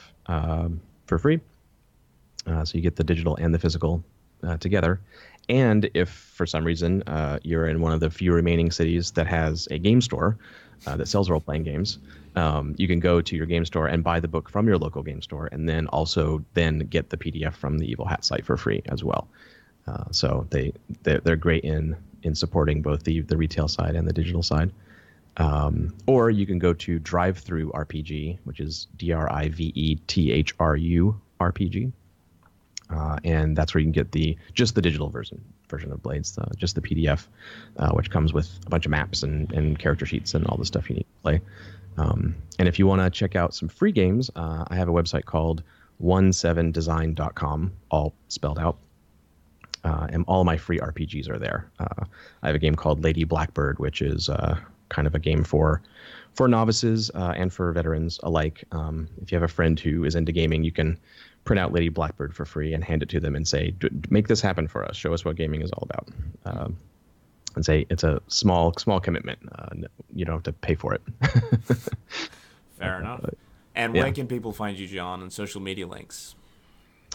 [1.06, 1.40] for free.
[2.50, 4.04] Uh, so you get the digital and the physical
[4.44, 5.00] uh, together.
[5.48, 9.28] And if for some reason uh, you're in one of the few remaining cities that
[9.28, 10.38] has a game store
[10.86, 12.00] uh, that sells role playing games,
[12.36, 15.02] um, you can go to your game store and buy the book from your local
[15.02, 18.56] game store, and then also then get the PDF from the Evil Hat site for
[18.58, 19.28] free as well.
[19.88, 20.72] Uh, so they
[21.04, 24.72] they're, they're great in in supporting both the the retail side and the digital side.
[25.38, 29.96] Um, or you can go to DriveThru RPG, which is D R I V E
[30.08, 31.92] T H R U RPG,
[32.90, 36.38] uh, and that's where you can get the just the digital version version of Blades,
[36.38, 37.28] uh, just the PDF,
[37.78, 40.66] uh, which comes with a bunch of maps and, and character sheets and all the
[40.66, 41.42] stuff you need to play.
[41.98, 44.92] Um, and if you want to check out some free games, uh, I have a
[44.92, 45.62] website called
[46.04, 48.78] onesevendesign.com, all spelled out.
[49.84, 51.70] Uh, and all my free RPGs are there.
[51.80, 52.04] Uh,
[52.42, 54.30] I have a game called Lady Blackbird, which is
[54.90, 55.82] kind of a game for
[56.34, 58.64] for novices and for veterans alike.
[58.72, 60.98] Um, if you have a friend who is into gaming, you can
[61.44, 63.74] print out Lady Blackbird for free and hand it to them and say,
[64.10, 64.96] "Make this happen for us.
[64.96, 66.08] Show us what gaming is all about."
[66.46, 66.78] Um,
[67.56, 69.40] and say it's a small small commitment.
[69.58, 71.02] Uh, you don't have to pay for it.
[72.80, 73.26] Fair enough.
[73.76, 74.04] and yeah.
[74.04, 76.36] where can people find you, John, on social media links?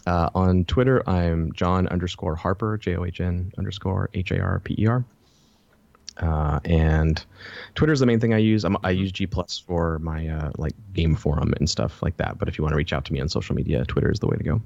[0.06, 4.60] Uh, on Twitter, I'm John underscore Harper, J O H N underscore H A R
[4.60, 5.04] P E R.
[6.18, 7.24] Uh, and
[7.74, 8.64] Twitter is the main thing I use.
[8.64, 12.38] I'm, i use G Plus for my uh, like game forum and stuff like that.
[12.38, 14.26] But if you want to reach out to me on social media, Twitter is the
[14.26, 14.62] way to go.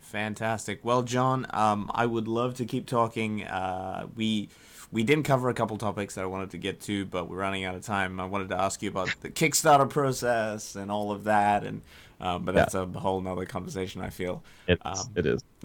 [0.00, 0.84] Fantastic.
[0.84, 3.44] Well, John, um, I would love to keep talking.
[3.44, 4.48] Uh, we
[4.92, 7.64] we didn't cover a couple topics that I wanted to get to, but we're running
[7.64, 8.20] out of time.
[8.20, 11.82] I wanted to ask you about the Kickstarter process and all of that, and
[12.20, 12.82] um, but that's yeah.
[12.82, 14.02] a whole nother conversation.
[14.02, 14.78] I feel it.
[14.84, 15.42] Um, it is.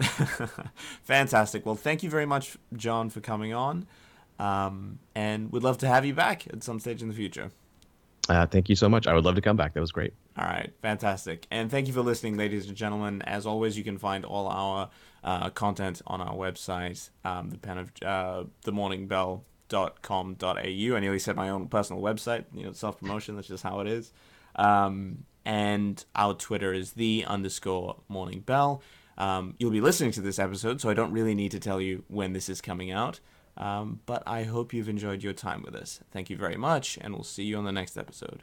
[1.04, 1.64] fantastic.
[1.64, 3.86] Well, thank you very much, John, for coming on.
[4.40, 7.50] Um, and would love to have you back at some stage in the future.
[8.28, 9.06] Uh, thank you so much.
[9.06, 9.74] I would love to come back.
[9.74, 10.14] That was great.
[10.36, 11.46] All right, fantastic.
[11.50, 13.22] And thank you for listening, ladies and gentlemen.
[13.22, 14.88] As always, you can find all our
[15.22, 20.56] uh, content on our website, um, the pen of uh, themorningbell.com.au.
[20.56, 22.44] I nearly said my own personal website.
[22.54, 23.36] You know, self promotion.
[23.36, 24.12] That's just how it is.
[24.54, 28.82] Um, and our Twitter is the underscore morning bell.
[29.18, 32.04] Um, you'll be listening to this episode, so I don't really need to tell you
[32.08, 33.20] when this is coming out.
[33.60, 36.00] Um, but I hope you've enjoyed your time with us.
[36.10, 38.42] Thank you very much, and we'll see you on the next episode.